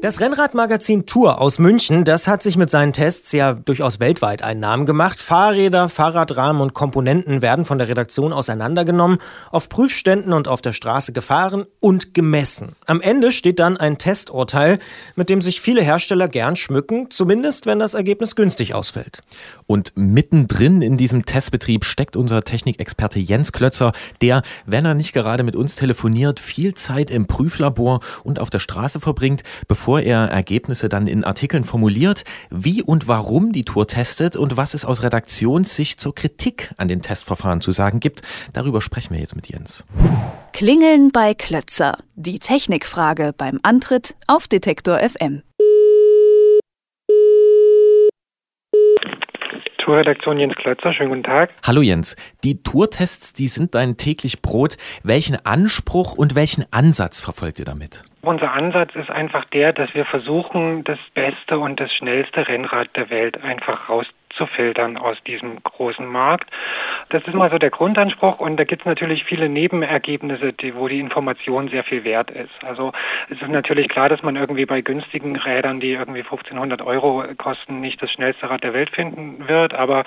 Das 0.00 0.20
Rennradmagazin 0.20 1.06
Tour 1.06 1.40
aus 1.40 1.58
München, 1.58 2.04
das 2.04 2.28
hat 2.28 2.40
sich 2.40 2.56
mit 2.56 2.70
seinen 2.70 2.92
Tests 2.92 3.32
ja 3.32 3.54
durchaus 3.54 3.98
weltweit 3.98 4.44
einen 4.44 4.60
Namen 4.60 4.86
gemacht. 4.86 5.20
Fahrräder, 5.20 5.88
Fahrradrahmen 5.88 6.62
und 6.62 6.72
Komponenten 6.72 7.42
werden 7.42 7.64
von 7.64 7.78
der 7.78 7.88
Redaktion 7.88 8.32
auseinandergenommen, 8.32 9.18
auf 9.50 9.68
Prüfständen 9.68 10.32
und 10.32 10.46
auf 10.46 10.62
der 10.62 10.72
Straße 10.72 11.12
gefahren 11.12 11.64
und 11.80 12.14
gemessen. 12.14 12.76
Am 12.86 13.00
Ende 13.00 13.32
steht 13.32 13.58
dann 13.58 13.76
ein 13.76 13.98
Testurteil, 13.98 14.78
mit 15.16 15.30
dem 15.30 15.42
sich 15.42 15.60
viele 15.60 15.82
Hersteller 15.82 16.28
gern 16.28 16.54
schmücken, 16.54 17.10
zumindest 17.10 17.66
wenn 17.66 17.80
das 17.80 17.94
Ergebnis 17.94 18.36
günstig 18.36 18.74
ausfällt. 18.74 19.22
Und 19.66 19.94
mittendrin 19.96 20.80
in 20.80 20.96
diesem 20.96 21.24
Testbetrieb 21.24 21.84
steckt 21.84 22.14
unser 22.14 22.44
Technikexperte 22.44 23.18
Jens 23.18 23.50
Klötzer, 23.50 23.90
der, 24.22 24.42
wenn 24.64 24.84
er 24.84 24.94
nicht 24.94 25.12
gerade 25.12 25.42
mit 25.42 25.56
uns 25.56 25.74
telefoniert, 25.74 26.38
viel 26.38 26.74
Zeit 26.74 27.10
im 27.10 27.26
Prüflabor 27.26 27.98
und 28.22 28.38
auf 28.38 28.48
der 28.48 28.60
Straße 28.60 29.00
verbringt, 29.00 29.42
bevor 29.66 29.87
bevor 29.88 30.02
er 30.02 30.26
Ergebnisse 30.26 30.90
dann 30.90 31.06
in 31.06 31.24
Artikeln 31.24 31.64
formuliert, 31.64 32.24
wie 32.50 32.82
und 32.82 33.08
warum 33.08 33.52
die 33.52 33.64
Tour 33.64 33.86
testet 33.86 34.36
und 34.36 34.58
was 34.58 34.74
es 34.74 34.84
aus 34.84 35.02
Redaktionssicht 35.02 35.98
zur 35.98 36.14
Kritik 36.14 36.70
an 36.76 36.88
den 36.88 37.00
Testverfahren 37.00 37.62
zu 37.62 37.72
sagen 37.72 37.98
gibt. 37.98 38.20
Darüber 38.52 38.82
sprechen 38.82 39.14
wir 39.14 39.20
jetzt 39.20 39.34
mit 39.34 39.48
Jens. 39.48 39.86
Klingeln 40.52 41.10
bei 41.10 41.32
Klötzer. 41.32 41.96
Die 42.16 42.38
Technikfrage 42.38 43.32
beim 43.34 43.60
Antritt 43.62 44.14
auf 44.26 44.46
Detektor 44.46 44.98
FM. 44.98 45.42
Tourredaktion 49.78 50.38
Jens 50.38 50.54
Klötzer, 50.56 50.92
schönen 50.92 51.08
guten 51.08 51.22
Tag. 51.22 51.48
Hallo 51.66 51.80
Jens, 51.80 52.14
die 52.44 52.62
Tourtests, 52.62 53.32
die 53.32 53.48
sind 53.48 53.74
dein 53.74 53.96
täglich 53.96 54.42
Brot. 54.42 54.76
Welchen 55.02 55.46
Anspruch 55.46 56.12
und 56.12 56.34
welchen 56.34 56.70
Ansatz 56.70 57.20
verfolgt 57.20 57.58
ihr 57.58 57.64
damit? 57.64 58.04
Unser 58.28 58.52
Ansatz 58.52 58.94
ist 58.94 59.08
einfach 59.08 59.46
der, 59.46 59.72
dass 59.72 59.94
wir 59.94 60.04
versuchen, 60.04 60.84
das 60.84 60.98
beste 61.14 61.58
und 61.58 61.80
das 61.80 61.90
schnellste 61.94 62.46
Rennrad 62.46 62.94
der 62.94 63.08
Welt 63.08 63.42
einfach 63.42 63.88
raus 63.88 64.04
rauszufiltern 64.38 64.96
aus 64.96 65.16
diesem 65.26 65.62
großen 65.62 66.06
Markt. 66.06 66.50
Das 67.10 67.22
ist 67.24 67.34
mal 67.34 67.50
so 67.50 67.58
der 67.58 67.70
Grundanspruch 67.70 68.38
und 68.38 68.56
da 68.58 68.64
gibt 68.64 68.82
es 68.82 68.86
natürlich 68.86 69.24
viele 69.24 69.48
Nebenergebnisse, 69.48 70.52
die, 70.52 70.74
wo 70.74 70.88
die 70.88 71.00
Information 71.00 71.68
sehr 71.68 71.84
viel 71.84 72.04
wert 72.04 72.30
ist. 72.30 72.50
Also 72.62 72.92
es 73.30 73.40
ist 73.40 73.48
natürlich 73.48 73.88
klar, 73.88 74.08
dass 74.08 74.22
man 74.22 74.36
irgendwie 74.36 74.66
bei 74.66 74.80
günstigen 74.80 75.36
Rädern, 75.36 75.80
die 75.80 75.92
irgendwie 75.92 76.20
1500 76.20 76.82
Euro 76.82 77.24
kosten, 77.36 77.80
nicht 77.80 78.02
das 78.02 78.10
schnellste 78.10 78.50
Rad 78.50 78.62
der 78.62 78.74
Welt 78.74 78.90
finden 78.90 79.48
wird, 79.48 79.74
aber 79.74 80.04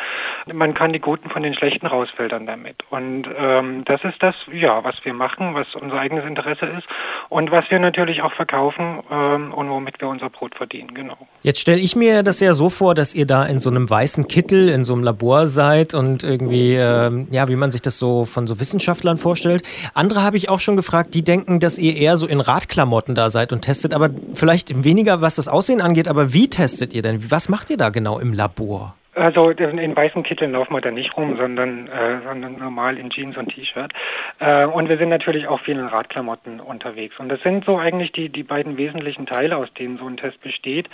man 0.52 0.73
kann 0.73 0.93
die 0.93 0.99
guten 0.99 1.29
von 1.29 1.43
den 1.43 1.53
schlechten 1.53 1.87
rausfiltern 1.87 2.45
damit. 2.45 2.77
Und 2.89 3.27
ähm, 3.37 3.83
das 3.85 4.03
ist 4.03 4.21
das, 4.21 4.35
ja, 4.52 4.83
was 4.83 4.95
wir 5.03 5.13
machen, 5.13 5.55
was 5.55 5.67
unser 5.75 5.99
eigenes 5.99 6.25
Interesse 6.25 6.65
ist 6.65 6.87
und 7.29 7.52
was 7.52 7.69
wir 7.69 7.79
natürlich 7.79 8.21
auch 8.21 8.33
verkaufen 8.33 8.99
ähm, 9.11 9.53
und 9.53 9.69
womit 9.69 9.99
wir 10.02 10.07
unser 10.07 10.29
Brot 10.29 10.55
verdienen, 10.55 10.93
genau. 10.93 11.17
Jetzt 11.43 11.59
stelle 11.59 11.79
ich 11.79 11.95
mir 11.95 12.23
das 12.23 12.39
ja 12.39 12.53
so 12.53 12.69
vor, 12.69 12.93
dass 12.93 13.15
ihr 13.15 13.25
da 13.25 13.45
in 13.45 13.59
so 13.59 13.69
einem 13.69 13.89
weißen 13.89 14.20
weißen 14.22 14.27
Kittel 14.27 14.69
in 14.69 14.83
so 14.83 14.94
einem 14.94 15.03
Labor 15.03 15.47
seid 15.47 15.94
und 15.94 16.23
irgendwie, 16.23 16.75
äh, 16.75 17.25
ja, 17.31 17.47
wie 17.47 17.55
man 17.55 17.72
sich 17.72 17.81
das 17.81 17.97
so 17.97 18.25
von 18.25 18.47
so 18.47 18.59
Wissenschaftlern 18.59 19.17
vorstellt. 19.17 19.64
Andere 19.94 20.22
habe 20.23 20.38
ich 20.38 20.50
auch 20.50 20.59
schon 20.59 20.75
gefragt, 20.75 21.14
die 21.14 21.23
denken, 21.23 21.59
dass 21.59 21.77
ihr 21.77 21.95
eher 21.95 22.17
so 22.17 22.27
in 22.27 22.39
Radklamotten 22.39 23.16
da 23.16 23.30
seid 23.30 23.53
und 23.53 23.61
testet, 23.61 23.94
aber 23.94 24.09
vielleicht 24.33 24.83
weniger, 24.83 25.22
was 25.22 25.36
das 25.36 25.47
Aussehen 25.47 25.81
angeht, 25.81 26.08
aber 26.08 26.33
wie 26.33 26.49
testet 26.49 26.94
ihr 26.94 27.02
denn? 27.02 27.31
Was 27.31 27.49
macht 27.49 27.69
ihr 27.69 27.77
da 27.77 27.89
genau 27.89 28.19
im 28.19 28.33
Labor? 28.33 28.95
Also 29.14 29.50
in 29.50 29.95
weißen 29.95 30.23
Kitteln 30.23 30.54
laufen 30.54 30.73
wir 30.73 30.80
da 30.80 30.89
nicht 30.89 31.17
rum, 31.17 31.36
sondern, 31.36 31.88
äh, 31.88 32.22
sondern 32.23 32.58
normal 32.58 32.98
in 32.98 33.10
Jeans 33.10 33.36
und 33.36 33.49
T-Shirt. 33.49 33.92
Äh, 34.39 34.66
und 34.66 34.88
wir 34.88 34.98
sind 34.98 35.10
natürlich 35.10 35.48
auch 35.48 35.60
viel 35.60 35.77
in 35.77 35.86
Radklamotten 35.86 36.61
unterwegs. 36.61 37.20
Und 37.20 37.27
das 37.27 37.42
sind 37.42 37.66
so 37.66 37.77
eigentlich 37.77 38.14
die, 38.14 38.30
die 38.30 38.44
beiden 38.44 38.77
wesentlichen 38.77 39.26
Teile, 39.26 39.58
aus 39.58 39.73
denen 39.73 39.98
so 39.98 40.08
ein 40.08 40.16
Test 40.16 40.39
besteht. 40.42 40.89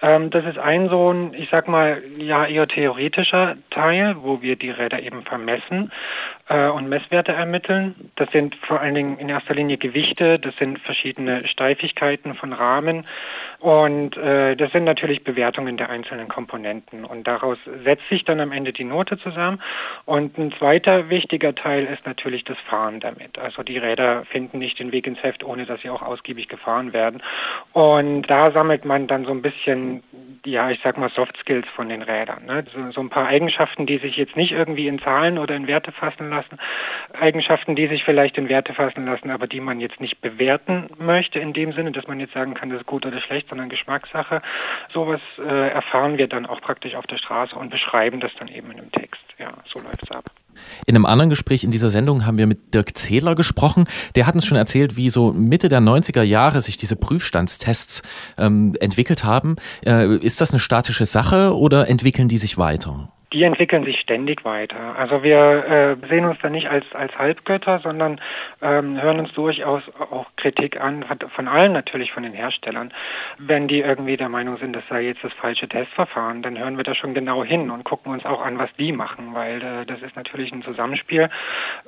Ähm, 0.00 0.30
das 0.30 0.44
ist 0.44 0.58
ein 0.58 0.88
so 0.88 1.12
ein, 1.12 1.34
ich 1.34 1.48
sag 1.50 1.66
mal, 1.66 2.02
ja 2.18 2.46
eher 2.46 2.68
theoretischer 2.68 3.56
Teil, 3.70 4.14
wo 4.20 4.42
wir 4.42 4.54
die 4.54 4.70
Räder 4.70 5.02
eben 5.02 5.22
vermessen 5.22 5.90
äh, 6.48 6.68
und 6.68 6.88
Messwerte 6.88 7.32
ermitteln. 7.32 8.10
Das 8.14 8.30
sind 8.30 8.54
vor 8.54 8.80
allen 8.80 8.94
Dingen 8.94 9.18
in 9.18 9.28
erster 9.28 9.54
Linie 9.54 9.76
Gewichte, 9.76 10.38
das 10.38 10.54
sind 10.56 10.78
verschiedene 10.78 11.46
Steifigkeiten 11.46 12.34
von 12.34 12.52
Rahmen 12.52 13.04
und 13.58 14.16
äh, 14.16 14.54
das 14.54 14.72
sind 14.72 14.84
natürlich 14.84 15.24
Bewertungen 15.24 15.76
der 15.76 15.90
einzelnen 15.90 16.28
Komponenten. 16.28 17.04
Und 17.04 17.26
daraus 17.26 17.55
daraus 17.64 17.84
setzt 17.84 18.08
sich 18.08 18.24
dann 18.24 18.40
am 18.40 18.52
Ende 18.52 18.72
die 18.72 18.84
Note 18.84 19.18
zusammen. 19.18 19.60
Und 20.04 20.38
ein 20.38 20.52
zweiter 20.52 21.08
wichtiger 21.08 21.54
Teil 21.54 21.84
ist 21.84 22.06
natürlich 22.06 22.44
das 22.44 22.58
Fahren 22.58 23.00
damit. 23.00 23.38
Also 23.38 23.62
die 23.62 23.78
Räder 23.78 24.24
finden 24.26 24.58
nicht 24.58 24.78
den 24.78 24.92
Weg 24.92 25.06
ins 25.06 25.22
Heft, 25.22 25.44
ohne 25.44 25.66
dass 25.66 25.80
sie 25.80 25.90
auch 25.90 26.02
ausgiebig 26.02 26.48
gefahren 26.48 26.92
werden. 26.92 27.22
Und 27.72 28.22
da 28.22 28.52
sammelt 28.52 28.84
man 28.84 29.06
dann 29.06 29.24
so 29.24 29.30
ein 29.30 29.42
bisschen, 29.42 30.02
ja, 30.44 30.70
ich 30.70 30.80
sag 30.82 30.98
mal 30.98 31.10
Soft 31.10 31.36
Skills 31.38 31.66
von 31.74 31.88
den 31.88 32.02
Rädern. 32.02 32.44
Ne? 32.46 32.64
So, 32.72 32.90
so 32.90 33.00
ein 33.00 33.10
paar 33.10 33.26
Eigenschaften, 33.26 33.86
die 33.86 33.98
sich 33.98 34.16
jetzt 34.16 34.36
nicht 34.36 34.52
irgendwie 34.52 34.88
in 34.88 34.98
Zahlen 34.98 35.38
oder 35.38 35.56
in 35.56 35.66
Werte 35.66 35.92
fassen 35.92 36.30
lassen. 36.30 36.58
Eigenschaften, 37.18 37.76
die 37.76 37.86
sich 37.86 38.04
vielleicht 38.04 38.36
in 38.38 38.48
Werte 38.48 38.74
fassen 38.74 39.06
lassen, 39.06 39.30
aber 39.30 39.46
die 39.46 39.60
man 39.60 39.80
jetzt 39.80 40.00
nicht 40.00 40.20
bewerten 40.20 40.88
möchte 40.98 41.38
in 41.38 41.52
dem 41.52 41.72
Sinne, 41.72 41.92
dass 41.92 42.06
man 42.06 42.20
jetzt 42.20 42.34
sagen 42.34 42.54
kann, 42.54 42.70
das 42.70 42.80
ist 42.80 42.86
gut 42.86 43.06
oder 43.06 43.20
schlecht, 43.20 43.48
sondern 43.48 43.68
Geschmackssache. 43.68 44.42
Sowas 44.92 45.20
äh, 45.38 45.68
erfahren 45.70 46.18
wir 46.18 46.28
dann 46.28 46.46
auch 46.46 46.60
praktisch 46.60 46.94
auf 46.94 47.06
der 47.06 47.18
Straße 47.18 47.56
und 47.56 47.70
beschreiben 47.70 48.20
das 48.20 48.32
dann 48.38 48.48
eben 48.48 48.70
in 48.70 48.78
einem 48.78 48.92
Text. 48.92 49.22
Ja, 49.38 49.52
so 49.66 49.80
läuft 49.80 50.02
es 50.02 50.10
ab. 50.10 50.24
In 50.86 50.94
einem 50.94 51.06
anderen 51.06 51.30
Gespräch 51.30 51.64
in 51.64 51.70
dieser 51.70 51.90
Sendung 51.90 52.26
haben 52.26 52.38
wir 52.38 52.46
mit 52.46 52.74
Dirk 52.74 52.96
Zähler 52.96 53.34
gesprochen. 53.34 53.84
Der 54.14 54.26
hat 54.26 54.34
uns 54.34 54.46
schon 54.46 54.56
erzählt, 54.58 54.96
wie 54.96 55.10
so 55.10 55.32
Mitte 55.32 55.68
der 55.68 55.80
90er 55.80 56.22
Jahre 56.22 56.60
sich 56.60 56.76
diese 56.76 56.96
Prüfstandstests 56.96 58.02
ähm, 58.38 58.74
entwickelt 58.80 59.24
haben. 59.24 59.56
Äh, 59.84 60.16
ist 60.16 60.40
das 60.40 60.50
eine 60.50 60.60
statische 60.60 61.06
Sache 61.06 61.56
oder 61.56 61.88
entwickeln 61.88 62.28
die 62.28 62.38
sich 62.38 62.58
weiter? 62.58 63.10
Die 63.32 63.42
entwickeln 63.42 63.84
sich 63.84 63.98
ständig 63.98 64.44
weiter. 64.44 64.96
Also 64.96 65.22
wir 65.22 65.98
äh, 66.02 66.08
sehen 66.08 66.24
uns 66.24 66.38
da 66.40 66.48
nicht 66.48 66.68
als, 66.68 66.84
als 66.92 67.16
Halbgötter, 67.18 67.80
sondern 67.80 68.20
ähm, 68.62 69.00
hören 69.00 69.18
uns 69.18 69.32
durchaus 69.32 69.82
auch 70.10 70.26
Kritik 70.36 70.80
an, 70.80 71.04
von 71.34 71.48
allen 71.48 71.72
natürlich, 71.72 72.12
von 72.12 72.22
den 72.22 72.32
Herstellern. 72.32 72.92
Wenn 73.38 73.66
die 73.66 73.80
irgendwie 73.80 74.16
der 74.16 74.28
Meinung 74.28 74.58
sind, 74.58 74.74
das 74.74 74.86
sei 74.86 75.02
jetzt 75.02 75.24
das 75.24 75.32
falsche 75.32 75.68
Testverfahren, 75.68 76.42
dann 76.42 76.56
hören 76.56 76.76
wir 76.76 76.84
da 76.84 76.94
schon 76.94 77.14
genau 77.14 77.42
hin 77.42 77.70
und 77.70 77.82
gucken 77.82 78.12
uns 78.12 78.24
auch 78.24 78.44
an, 78.44 78.58
was 78.58 78.72
die 78.78 78.92
machen, 78.92 79.34
weil 79.34 79.60
äh, 79.60 79.86
das 79.86 80.02
ist 80.02 80.14
natürlich 80.14 80.52
ein 80.52 80.62
Zusammenspiel, 80.62 81.28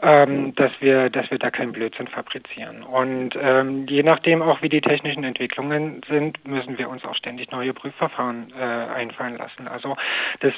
ähm, 0.03 0.55
dass, 0.57 0.73
wir, 0.81 1.09
dass 1.09 1.31
wir 1.31 1.39
da 1.39 1.51
keinen 1.51 1.73
Blödsinn 1.73 2.09
fabrizieren. 2.09 2.83
Und 2.83 3.39
ähm, 3.41 3.87
je 3.89 4.03
nachdem 4.03 4.43
auch, 4.43 4.61
wie 4.63 4.69
die 4.69 4.81
technischen 4.81 5.23
Entwicklungen 5.23 6.01
sind, 6.09 6.47
müssen 6.49 6.79
wir 6.79 6.89
uns 6.89 7.05
auch 7.05 7.15
ständig 7.15 7.53
neue 7.53 7.75
Prüfverfahren 7.75 8.53
äh, 8.59 8.65
einfallen 8.65 9.37
lassen. 9.37 9.69
Also 9.69 9.97
das 10.41 10.53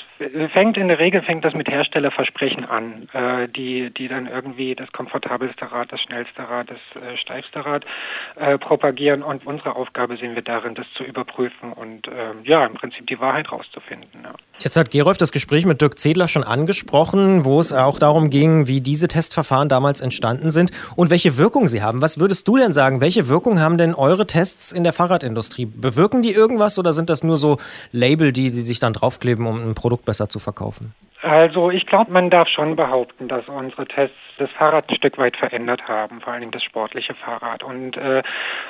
fängt 0.53 0.70
fängt 0.71 0.83
in 0.83 0.89
der 0.89 1.01
Regel 1.01 1.23
fängt 1.23 1.45
das 1.45 1.53
mit 1.53 1.69
Herstellerversprechen 1.69 2.65
an, 2.65 3.09
äh, 3.13 3.49
die, 3.49 3.91
die 3.93 4.07
dann 4.07 4.29
irgendwie 4.29 4.77
das 4.77 4.93
komfortabelste 4.93 5.73
Rad, 5.73 5.91
das 5.91 6.01
schnellste 6.01 6.49
Rad, 6.49 6.69
das 6.71 7.03
äh, 7.03 7.17
steifste 7.17 7.65
Rad 7.65 7.85
äh, 8.37 8.57
propagieren 8.57 9.25
und 9.25 9.45
unsere 9.45 9.75
Aufgabe 9.75 10.17
sehen 10.17 10.37
wir 10.37 10.43
darin, 10.43 10.77
das 10.77 10.87
zu 10.97 11.03
überprüfen 11.03 11.73
und 11.73 12.07
ähm, 12.07 12.45
ja, 12.45 12.65
im 12.65 12.75
Prinzip 12.75 13.05
die 13.09 13.19
Wahrheit 13.19 13.51
rauszufinden. 13.51 14.21
Ja. 14.23 14.35
Jetzt 14.61 14.77
hat 14.77 14.93
Gerolf 14.93 15.19
das 15.19 15.33
Gespräch 15.33 15.67
mit 15.67 15.81
Dirk 15.81 15.99
Zedler 15.99 16.29
schon 16.29 16.45
angesprochen, 16.45 17.45
wo 17.45 17.59
es 17.59 17.73
auch 17.73 17.99
darum 17.99 18.31
ging, 18.31 18.69
wie 18.69 18.81
diese 18.81 19.09
Testverfahren 19.09 19.69
damals 19.69 20.01
entstanden 20.01 20.53
sind 20.53 20.71
und 20.95 21.11
welche 21.11 21.37
Wirkung 21.37 21.67
sie 21.67 21.83
haben. 21.83 22.01
Was 22.01 22.21
würdest 22.21 22.47
du 22.47 22.59
denn 22.59 22.73
sagen? 22.73 23.01
Welche 23.01 23.27
Wirkung 23.27 23.59
haben 23.59 23.77
denn 23.77 23.93
eure 23.95 24.27
Tests 24.29 24.71
in 24.71 24.85
der 24.85 24.93
Fahrradindustrie? 24.93 25.67
Bewirken 25.67 26.23
die 26.23 26.33
irgendwas 26.33 26.79
oder 26.79 26.93
sind 26.93 27.11
das 27.11 27.25
nur 27.25 27.39
so 27.39 27.59
Label, 27.91 28.33
die, 28.33 28.53
die 28.53 28.61
sich 28.61 28.79
dann 28.79 28.93
draufkleben, 28.93 29.47
um 29.47 29.71
ein 29.71 29.75
Produkt 29.75 30.05
besser 30.05 30.29
zu 30.29 30.39
verkaufen? 30.39 30.60
Verkaufen? 30.61 30.95
Also 31.23 31.71
ich 31.71 31.87
glaube, 31.87 32.13
man 32.13 32.31
darf 32.31 32.49
schon 32.49 32.77
behaupten, 32.77 33.29
dass 33.29 33.47
unsere 33.49 33.87
Tests 33.87 34.17
das 34.39 34.51
Fahrrad 34.53 34.89
ein 34.89 34.97
Stück 34.97 35.19
weit 35.19 35.37
verändert 35.37 35.87
haben, 35.87 36.23
vor 36.23 36.33
allem 36.33 36.51
das 36.51 36.63
sportliche 36.63 37.15
Fahrrad. 37.15 37.63
Und 37.63 37.97
äh, 37.99 38.23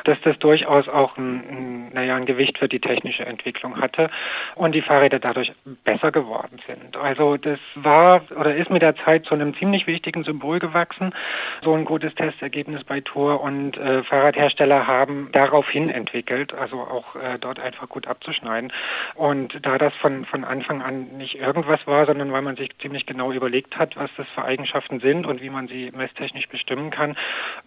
dass 0.05 0.21
das 0.23 0.37
durchaus 0.39 0.89
auch 0.89 1.17
ein, 1.17 1.45
ein, 1.49 1.93
naja, 1.93 2.17
ein 2.17 2.27
Gewicht 2.27 2.59
für 2.59 2.69
die 2.69 2.81
technische 2.81 3.25
Entwicklung 3.25 3.81
hatte 3.81 4.11
und 4.57 4.75
die 4.75 4.83
Fahrräder 4.83 5.21
dadurch 5.21 5.53
besser 5.85 6.11
geworden 6.11 6.61
sind. 6.67 6.97
Also 6.97 7.37
das 7.37 7.61
war 7.77 8.23
oder 8.37 8.57
ist 8.57 8.71
mit 8.71 8.83
der 8.83 8.97
Zeit 8.97 9.27
zu 9.27 9.35
einem 9.35 9.55
ziemlich 9.55 9.87
wichtigen 9.87 10.25
Symbol 10.25 10.59
gewachsen, 10.59 11.15
so 11.63 11.75
ein 11.75 11.85
gutes 11.85 12.15
Testergebnis 12.17 12.83
bei 12.83 13.01
Tour 13.01 13.41
und 13.41 13.77
äh, 13.77 14.03
Fahrradhersteller 14.03 14.89
haben 14.89 15.29
daraufhin 15.33 15.89
entwickelt, 15.89 16.53
also 16.53 16.81
auch 16.81 17.15
äh, 17.15 17.39
dort 17.39 17.61
einfach 17.61 17.89
gut 17.89 18.09
abzuschneiden. 18.09 18.73
Und 19.15 19.65
da 19.65 19.79
das 19.79 19.95
von, 19.95 20.25
von 20.25 20.43
Anfang 20.43 20.83
an 20.83 21.17
nicht 21.17 21.39
irgendwas 21.39 21.87
war, 21.87 22.07
sondern 22.07 22.31
weil 22.41 22.45
man 22.47 22.57
sich 22.57 22.71
ziemlich 22.79 23.05
genau 23.05 23.33
überlegt 23.33 23.77
hat, 23.77 23.97
was 23.97 24.11
das 24.17 24.27
für 24.35 24.43
Eigenschaften 24.43 25.01
sind 25.01 25.27
und 25.27 25.43
wie 25.43 25.51
man 25.51 25.69
sie 25.69 25.91
messtechnisch 25.91 26.49
bestimmen 26.49 26.91
kann, 26.91 27.15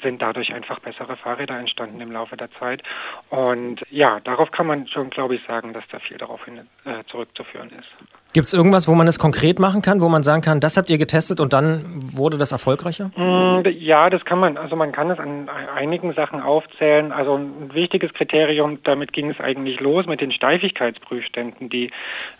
sind 0.01 0.19
dadurch 0.19 0.51
einfach 0.51 0.79
bessere 0.79 1.15
Fahrräder 1.15 1.59
entstanden 1.59 2.01
im 2.01 2.11
Laufe 2.11 2.37
der 2.37 2.51
Zeit. 2.53 2.81
Und 3.29 3.83
ja, 3.91 4.19
darauf 4.21 4.49
kann 4.49 4.65
man 4.65 4.87
schon, 4.87 5.11
glaube 5.11 5.35
ich, 5.35 5.43
sagen, 5.45 5.73
dass 5.73 5.83
da 5.91 5.99
viel 5.99 6.17
darauf 6.17 6.43
hin, 6.45 6.67
äh, 6.85 7.03
zurückzuführen 7.05 7.69
ist. 7.69 8.22
Gibt 8.33 8.47
es 8.47 8.55
irgendwas, 8.55 8.87
wo 8.87 8.95
man 8.95 9.07
es 9.07 9.19
konkret 9.19 9.59
machen 9.59 9.83
kann, 9.83 10.01
wo 10.01 10.09
man 10.09 10.23
sagen 10.23 10.41
kann, 10.41 10.59
das 10.59 10.75
habt 10.75 10.89
ihr 10.89 10.97
getestet 10.97 11.39
und 11.39 11.53
dann 11.53 11.83
wurde 12.17 12.39
das 12.39 12.51
erfolgreicher? 12.51 13.11
Mm, 13.15 13.61
ja, 13.77 14.09
das 14.09 14.25
kann 14.25 14.39
man. 14.39 14.57
Also 14.57 14.75
man 14.75 14.91
kann 14.91 15.11
es 15.11 15.19
an 15.19 15.47
einigen 15.75 16.13
Sachen 16.13 16.41
aufzählen. 16.41 17.11
Also 17.11 17.35
ein 17.37 17.71
wichtiges 17.75 18.11
Kriterium, 18.11 18.79
damit 18.83 19.13
ging 19.13 19.29
es 19.29 19.39
eigentlich 19.39 19.79
los 19.81 20.07
mit 20.07 20.19
den 20.19 20.31
Steifigkeitsprüfständen, 20.31 21.69
die 21.69 21.91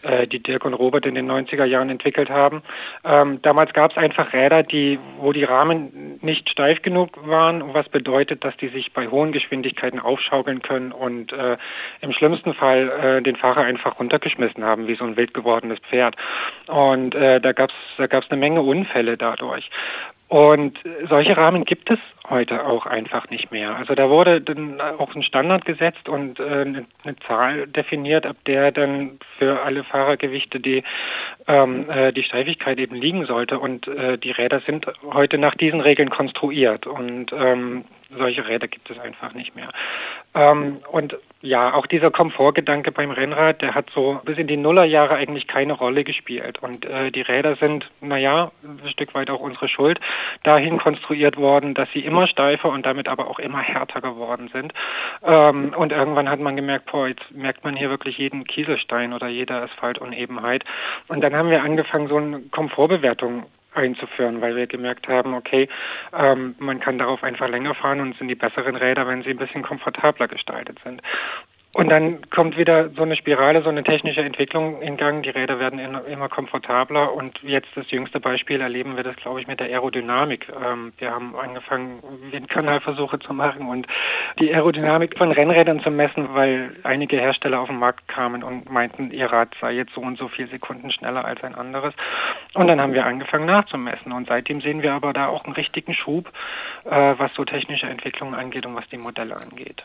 äh, 0.02 0.26
die 0.26 0.42
Dirk 0.42 0.66
und 0.66 0.74
Robert 0.74 1.06
in 1.06 1.14
den 1.14 1.30
90er 1.30 1.66
Jahren 1.66 1.92
entwickelt 1.92 2.32
haben. 2.32 2.64
Ähm, 3.06 3.44
damals 3.44 3.72
gab 3.74 3.92
es 3.92 3.98
einfach 3.98 4.34
Räder, 4.34 4.64
die, 4.64 4.98
wo 5.20 5.32
die 5.32 5.44
Rahmen 5.44 6.18
nicht 6.24 6.50
steif 6.50 6.82
genug 6.82 7.28
waren, 7.28 7.72
was 7.76 7.88
bedeutet, 7.90 8.44
dass 8.44 8.58
die 8.58 8.70
sich 8.70 8.94
bei 8.94 9.10
hohen 9.10 9.32
Geschwindigkeiten 9.32 10.00
aufschaukeln 10.00 10.64
können 10.64 10.92
und 10.92 11.32
äh, 11.34 11.58
im 12.02 12.14
schlimmsten 12.14 12.56
Fall 12.56 12.90
äh, 12.90 13.22
den 13.22 13.36
Fahrer 13.36 13.62
einfach 13.62 14.00
runtergeschmissen 14.00 14.64
haben, 14.64 14.88
wie 14.88 14.96
so 14.96 15.04
ein 15.04 15.18
wild 15.18 15.36
gewordenes 15.36 15.83
Pferd. 15.90 16.16
Und 16.68 17.16
äh, 17.16 17.40
da 17.40 17.52
gab 17.52 17.70
es 17.70 17.76
da 17.98 18.08
gab's 18.08 18.30
eine 18.30 18.40
Menge 18.40 18.62
Unfälle 18.62 19.18
dadurch. 19.18 19.70
Und 20.28 20.80
solche 21.10 21.38
Rahmen 21.38 21.64
gibt 21.64 21.92
es 21.92 22.00
heute 22.30 22.66
auch 22.66 22.86
einfach 22.86 23.30
nicht 23.30 23.52
mehr. 23.52 23.76
Also 23.76 23.96
da 23.96 24.10
wurde 24.10 24.42
dann 24.42 24.80
auch 24.80 25.14
ein 25.16 25.24
Standard 25.24 25.66
gesetzt 25.66 26.08
und 26.08 26.40
äh, 26.40 26.44
eine, 26.44 26.86
eine, 27.04 27.16
Zahl 27.28 27.68
definiert, 27.68 28.26
ab 28.26 28.38
der 28.46 28.72
dann 28.72 29.20
für 29.38 29.62
alle 29.64 29.84
Fahrergewichte 29.84 30.60
die, 30.60 30.84
ähm, 31.48 31.90
äh, 31.90 32.14
die 32.14 32.24
Steifigkeit 32.24 32.80
eben 32.80 32.96
liegen 32.96 33.26
sollte. 33.26 33.60
Und 33.60 33.88
äh, 33.88 34.18
die 34.18 34.32
Räder 34.32 34.62
sind 34.62 34.88
heute 35.04 35.38
nach 35.38 35.56
diesen 35.56 35.82
Regeln 35.82 36.10
konstruiert. 36.10 36.88
Und 36.88 37.34
ähm, 37.34 37.86
solche 38.18 38.48
Räder 38.48 38.68
gibt 38.68 38.90
es 38.90 39.00
einfach 39.00 39.34
nicht 39.34 39.56
mehr. 39.56 39.70
Ähm, 40.36 40.78
und 40.92 41.18
ja, 41.42 41.74
auch 41.74 41.88
dieser 41.88 42.10
Komfortgedanke 42.10 42.92
beim 42.92 43.12
Rennrad, 43.12 43.62
der 43.62 43.76
hat 43.76 43.90
so 43.94 44.22
bis 44.24 44.38
in 44.38 44.48
die 44.48 44.58
Nullerjahre 44.58 45.16
eigentlich 45.16 45.46
keine 45.48 45.74
Rolle 45.74 46.04
gespielt. 46.04 46.64
Und 46.64 46.86
äh, 46.86 47.12
die 47.12 47.22
Räder 47.22 47.58
sind, 47.58 47.90
naja, 48.02 48.52
ein 48.64 48.88
Stück 48.90 49.14
weit 49.14 49.30
auch 49.30 49.42
unsere 49.42 49.68
Schuld, 49.68 50.00
dahin 50.44 50.78
konstruiert 50.78 51.38
worden, 51.38 51.74
dass 51.74 51.90
sie 51.92 52.00
immer 52.00 52.13
steifer 52.28 52.70
und 52.70 52.86
damit 52.86 53.08
aber 53.08 53.28
auch 53.28 53.40
immer 53.40 53.60
härter 53.60 54.02
geworden 54.02 54.50
sind. 54.54 54.74
Ähm, 55.24 55.74
und 55.76 55.92
irgendwann 55.92 56.30
hat 56.30 56.40
man 56.40 56.56
gemerkt, 56.56 56.92
boah, 56.92 57.08
jetzt 57.08 57.32
merkt 57.32 57.64
man 57.64 57.76
hier 57.76 57.90
wirklich 57.90 58.18
jeden 58.18 58.46
Kieselstein 58.46 59.14
oder 59.14 59.28
jede 59.28 59.56
Asphaltunebenheit. 59.56 60.64
Und 61.08 61.22
dann 61.22 61.36
haben 61.36 61.50
wir 61.50 61.64
angefangen, 61.64 62.08
so 62.08 62.18
eine 62.18 62.40
Komfortbewertung 62.52 63.46
einzuführen, 63.76 64.42
weil 64.42 64.56
wir 64.56 64.68
gemerkt 64.68 65.08
haben, 65.08 65.34
okay, 65.34 65.68
ähm, 66.18 66.56
man 66.60 66.80
kann 66.80 67.00
darauf 67.00 67.24
einfach 67.24 67.50
länger 67.50 67.76
fahren 67.76 68.02
und 68.02 68.18
sind 68.18 68.28
die 68.28 68.36
besseren 68.36 68.76
Räder, 68.76 69.08
wenn 69.08 69.24
sie 69.24 69.32
ein 69.32 69.38
bisschen 69.38 69.64
komfortabler 69.64 70.28
gestaltet 70.28 70.80
sind. 70.84 71.02
Und 71.76 71.90
dann 71.90 72.30
kommt 72.30 72.56
wieder 72.56 72.92
so 72.92 73.02
eine 73.02 73.16
Spirale, 73.16 73.64
so 73.64 73.70
eine 73.70 73.84
technische 73.84 74.22
Entwicklung 74.22 74.80
in 74.84 74.96
Gang. 74.96 75.24
Die 75.24 75.32
Räder 75.32 75.60
werden 75.60 75.80
immer 75.80 76.30
komfortabler 76.30 77.12
und 77.12 77.40
jetzt 77.42 77.70
das 77.74 77.90
jüngste 77.90 78.20
Beispiel 78.20 78.62
erleben 78.62 78.96
wir 78.96 79.02
das, 79.02 79.16
glaube 79.16 79.42
ich, 79.42 79.48
mit 79.48 79.60
der 79.60 79.70
Aerodynamik. 79.70 80.50
Ähm, 80.50 80.94
wir 81.00 81.10
haben 81.10 81.36
angefangen, 81.36 82.04
Windkanalversuche 82.30 83.18
zu 83.18 83.34
machen 83.34 83.68
und 83.68 83.88
die 84.40 84.54
Aerodynamik 84.54 85.18
von 85.18 85.32
Rennrädern 85.32 85.82
zu 85.82 85.90
messen, 85.90 86.36
weil 86.36 86.76
einige 86.84 87.18
Hersteller 87.18 87.60
auf 87.60 87.70
den 87.70 87.80
Markt 87.80 88.08
kamen 88.08 88.44
und 88.44 88.72
meinten, 88.72 89.10
ihr 89.10 89.32
Rad 89.34 89.50
sei 89.60 89.72
jetzt 89.72 89.96
so 89.96 90.02
und 90.02 90.20
so 90.20 90.28
viele 90.28 90.50
Sekunden 90.50 90.92
schneller 90.92 91.26
als 91.26 91.44
ein 91.44 91.56
anderes. 91.56 91.96
Und 92.54 92.68
dann 92.68 92.80
haben 92.80 92.94
wir 92.94 93.08
angefangen 93.08 93.48
nachzumessen 93.48 94.12
und 94.12 94.28
seitdem 94.28 94.62
sehen 94.62 94.84
wir 94.84 94.94
aber 94.94 95.12
da 95.12 95.26
auch 95.26 95.46
einen 95.46 95.54
richtigen 95.54 95.96
Schub, 95.96 96.32
äh, 96.86 97.16
was 97.18 97.34
so 97.34 97.46
technische 97.46 97.88
Entwicklungen 97.88 98.36
angeht 98.36 98.68
und 98.68 98.76
was 98.76 98.88
die 98.90 98.98
Modelle 98.98 99.36
angeht. 99.38 99.84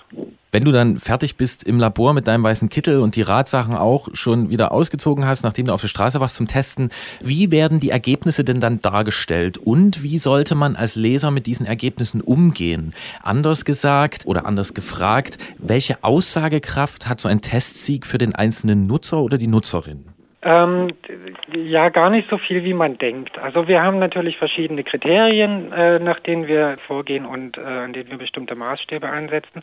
Wenn 0.50 0.65
du 0.65 0.73
dann 0.73 0.99
fertig 0.99 1.37
bist 1.37 1.62
im 1.65 1.79
Labor 1.79 2.15
mit 2.15 2.27
deinem 2.27 2.43
weißen 2.43 2.71
Kittel 2.71 3.00
und 3.00 3.17
die 3.17 3.23
Radsachen 3.23 3.75
auch 3.75 4.09
schon 4.15 4.49
wieder 4.49 4.73
ausgezogen 4.73 5.27
hast, 5.27 5.43
nachdem 5.43 5.67
du 5.67 5.75
auf 5.75 5.83
der 5.83 5.89
Straße 5.89 6.21
warst 6.21 6.37
zum 6.37 6.49
Testen, 6.49 6.89
wie 7.21 7.50
werden 7.50 7.81
die 7.81 7.91
Ergebnisse 7.91 8.45
denn 8.45 8.59
dann 8.59 8.81
dargestellt 8.81 9.59
und 9.59 10.03
wie 10.03 10.19
sollte 10.19 10.55
man 10.55 10.75
als 10.75 10.97
Leser 10.97 11.31
mit 11.31 11.47
diesen 11.47 11.67
Ergebnissen 11.67 12.23
umgehen? 12.23 12.95
Anders 13.23 13.67
gesagt 13.67 14.25
oder 14.25 14.47
anders 14.47 14.73
gefragt, 14.73 15.37
welche 15.59 16.03
Aussagekraft 16.03 17.09
hat 17.09 17.21
so 17.21 17.29
ein 17.29 17.43
Testsieg 17.43 18.06
für 18.06 18.17
den 18.19 18.35
einzelnen 18.35 18.87
Nutzer 18.87 19.21
oder 19.21 19.37
die 19.37 19.49
Nutzerin? 19.49 20.06
Ähm, 20.40 20.90
ja, 21.52 21.88
gar 21.88 22.11
nicht 22.11 22.31
so 22.31 22.38
viel, 22.38 22.62
wie 22.62 22.73
man 22.73 22.96
denkt. 22.96 23.37
Also 23.38 23.67
wir 23.67 23.82
haben 23.82 23.99
natürlich 23.99 24.38
verschiedene 24.38 24.85
Kriterien, 24.85 25.73
äh, 25.73 25.99
nach 25.99 26.20
denen 26.20 26.46
wir 26.46 26.79
vorgehen 26.87 27.26
und 27.26 27.58
äh, 27.58 27.62
an 27.62 27.93
denen 27.93 28.12
wir 28.12 28.19
bestimmte 28.19 28.55
Maßstäbe 28.55 29.08
ansetzen. 29.08 29.62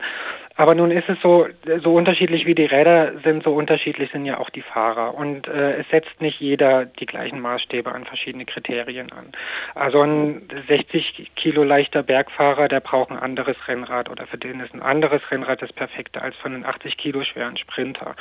Aber 0.54 0.74
nun 0.74 0.90
ist 0.90 1.08
es 1.08 1.18
so, 1.22 1.46
so 1.82 1.94
unterschiedlich 1.94 2.44
wie 2.44 2.54
die 2.54 2.66
Räder 2.66 3.12
sind, 3.24 3.42
so 3.42 3.54
unterschiedlich 3.54 4.10
sind 4.12 4.26
ja 4.26 4.38
auch 4.38 4.50
die 4.50 4.60
Fahrer. 4.60 5.14
Und 5.14 5.48
äh, 5.48 5.78
es 5.78 5.88
setzt 5.88 6.20
nicht 6.20 6.40
jeder 6.40 6.84
die 6.84 7.06
gleichen 7.06 7.40
Maßstäbe 7.40 7.90
an 7.90 8.04
verschiedene 8.04 8.44
Kriterien 8.44 9.10
an. 9.12 9.32
Also 9.74 10.02
ein 10.02 10.42
60 10.68 11.32
Kilo 11.36 11.64
leichter 11.64 12.02
Bergfahrer, 12.02 12.68
der 12.68 12.80
braucht 12.80 13.10
ein 13.10 13.18
anderes 13.18 13.56
Rennrad 13.66 14.10
oder 14.10 14.26
für 14.26 14.36
den 14.36 14.60
ist 14.60 14.74
ein 14.74 14.82
anderes 14.82 15.22
Rennrad 15.30 15.62
das 15.62 15.72
perfekte 15.72 16.20
als 16.20 16.36
für 16.36 16.46
einen 16.46 16.66
80 16.66 16.98
Kilo 16.98 17.24
schweren 17.24 17.56
Sprinter. 17.56 18.14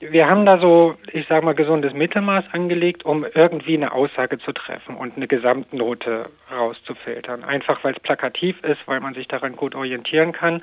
Wir 0.00 0.28
haben 0.28 0.44
da 0.44 0.58
so, 0.58 0.96
ich 1.12 1.26
sage 1.26 1.44
mal, 1.44 1.54
gesunde 1.54 1.86
gesundes 1.86 1.95
Mittelmaß 1.96 2.44
angelegt, 2.52 3.04
um 3.04 3.24
irgendwie 3.34 3.74
eine 3.74 3.92
Aussage 3.92 4.38
zu 4.38 4.52
treffen 4.52 4.96
und 4.96 5.16
eine 5.16 5.26
Gesamtnote 5.26 6.30
rauszufiltern. 6.50 7.42
Einfach 7.44 7.82
weil 7.82 7.94
es 7.94 8.00
plakativ 8.00 8.62
ist, 8.62 8.78
weil 8.86 9.00
man 9.00 9.14
sich 9.14 9.26
daran 9.26 9.56
gut 9.56 9.74
orientieren 9.74 10.32
kann. 10.32 10.62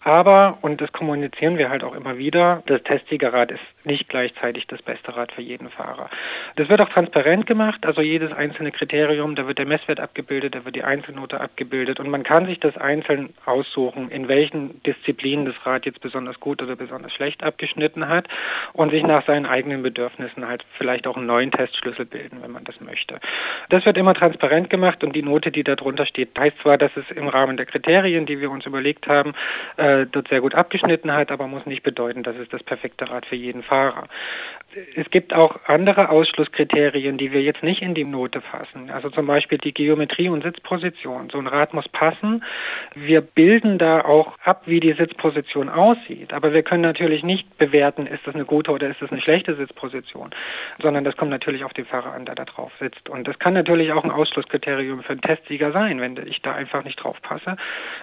Aber, 0.00 0.58
und 0.60 0.82
das 0.82 0.92
kommunizieren 0.92 1.56
wir 1.56 1.70
halt 1.70 1.82
auch 1.82 1.94
immer 1.94 2.18
wieder, 2.18 2.62
das 2.66 2.82
Testsiegerrad 2.82 3.52
ist 3.52 3.60
nicht 3.84 4.08
gleichzeitig 4.10 4.66
das 4.66 4.82
beste 4.82 5.16
Rad 5.16 5.32
für 5.32 5.40
jeden 5.40 5.70
Fahrer. 5.70 6.10
Das 6.56 6.68
wird 6.68 6.82
auch 6.82 6.90
transparent 6.90 7.46
gemacht, 7.46 7.86
also 7.86 8.02
jedes 8.02 8.30
einzelne 8.32 8.70
Kriterium, 8.70 9.34
da 9.34 9.46
wird 9.46 9.58
der 9.58 9.66
Messwert 9.66 10.00
abgebildet, 10.00 10.54
da 10.54 10.64
wird 10.66 10.76
die 10.76 10.84
Einzelnote 10.84 11.40
abgebildet 11.40 12.00
und 12.00 12.10
man 12.10 12.22
kann 12.22 12.44
sich 12.44 12.60
das 12.60 12.76
einzeln 12.76 13.32
aussuchen, 13.46 14.10
in 14.10 14.28
welchen 14.28 14.82
Disziplinen 14.82 15.46
das 15.46 15.54
Rad 15.64 15.86
jetzt 15.86 16.02
besonders 16.02 16.38
gut 16.38 16.62
oder 16.62 16.76
besonders 16.76 17.12
schlecht 17.14 17.42
abgeschnitten 17.42 18.06
hat 18.06 18.28
und 18.74 18.90
sich 18.90 19.02
nach 19.02 19.26
seinen 19.26 19.46
eigenen 19.46 19.82
Bedürfnissen 19.82 20.46
halt 20.46 20.53
vielleicht 20.78 21.06
auch 21.06 21.16
einen 21.16 21.26
neuen 21.26 21.50
Testschlüssel 21.50 22.04
bilden, 22.04 22.42
wenn 22.42 22.52
man 22.52 22.64
das 22.64 22.80
möchte. 22.80 23.20
Das 23.68 23.84
wird 23.84 23.96
immer 23.96 24.14
transparent 24.14 24.70
gemacht 24.70 25.02
und 25.04 25.14
die 25.14 25.22
Note, 25.22 25.50
die 25.50 25.64
darunter 25.64 26.06
steht, 26.06 26.38
heißt 26.38 26.58
zwar, 26.62 26.78
dass 26.78 26.92
es 26.96 27.10
im 27.10 27.28
Rahmen 27.28 27.56
der 27.56 27.66
Kriterien, 27.66 28.26
die 28.26 28.40
wir 28.40 28.50
uns 28.50 28.66
überlegt 28.66 29.06
haben, 29.06 29.34
äh, 29.76 30.06
dort 30.06 30.28
sehr 30.28 30.40
gut 30.40 30.54
abgeschnitten 30.54 31.12
hat, 31.12 31.30
aber 31.30 31.46
muss 31.46 31.66
nicht 31.66 31.82
bedeuten, 31.82 32.22
dass 32.22 32.36
es 32.36 32.48
das 32.48 32.62
perfekte 32.62 33.10
Rad 33.10 33.26
für 33.26 33.36
jeden 33.36 33.62
Fahrer. 33.62 34.08
Es 34.96 35.10
gibt 35.10 35.34
auch 35.34 35.60
andere 35.66 36.08
Ausschlusskriterien, 36.08 37.18
die 37.18 37.32
wir 37.32 37.42
jetzt 37.42 37.62
nicht 37.62 37.82
in 37.82 37.94
die 37.94 38.04
Note 38.04 38.40
fassen. 38.40 38.90
Also 38.90 39.10
zum 39.10 39.26
Beispiel 39.26 39.58
die 39.58 39.74
Geometrie 39.74 40.28
und 40.28 40.42
Sitzposition. 40.42 41.28
So 41.30 41.38
ein 41.38 41.46
Rad 41.46 41.74
muss 41.74 41.88
passen. 41.88 42.42
Wir 42.94 43.20
bilden 43.20 43.78
da 43.78 44.00
auch 44.00 44.38
ab, 44.42 44.62
wie 44.66 44.80
die 44.80 44.92
Sitzposition 44.92 45.68
aussieht. 45.68 46.32
Aber 46.32 46.52
wir 46.52 46.62
können 46.62 46.82
natürlich 46.82 47.22
nicht 47.22 47.58
bewerten, 47.58 48.06
ist 48.06 48.26
das 48.26 48.34
eine 48.34 48.44
gute 48.44 48.70
oder 48.70 48.88
ist 48.88 49.02
das 49.02 49.12
eine 49.12 49.20
schlechte 49.20 49.54
Sitzposition, 49.54 50.30
sondern 50.80 51.04
das 51.04 51.16
kommt 51.16 51.30
natürlich 51.30 51.64
auf 51.64 51.72
den 51.72 51.84
Fahrer 51.84 52.12
an, 52.12 52.24
der 52.24 52.34
da 52.34 52.44
drauf 52.44 52.72
sitzt. 52.80 53.08
Und 53.08 53.28
das 53.28 53.38
kann 53.38 53.54
natürlich 53.54 53.92
auch 53.92 54.04
ein 54.04 54.10
Ausschlusskriterium 54.10 55.02
für 55.02 55.10
einen 55.10 55.20
Testsieger 55.20 55.72
sein. 55.72 56.00
Wenn 56.00 56.16
ich 56.26 56.40
da 56.42 56.54
einfach 56.54 56.84
nicht 56.84 56.96
drauf 56.96 57.20
passe, 57.22 57.56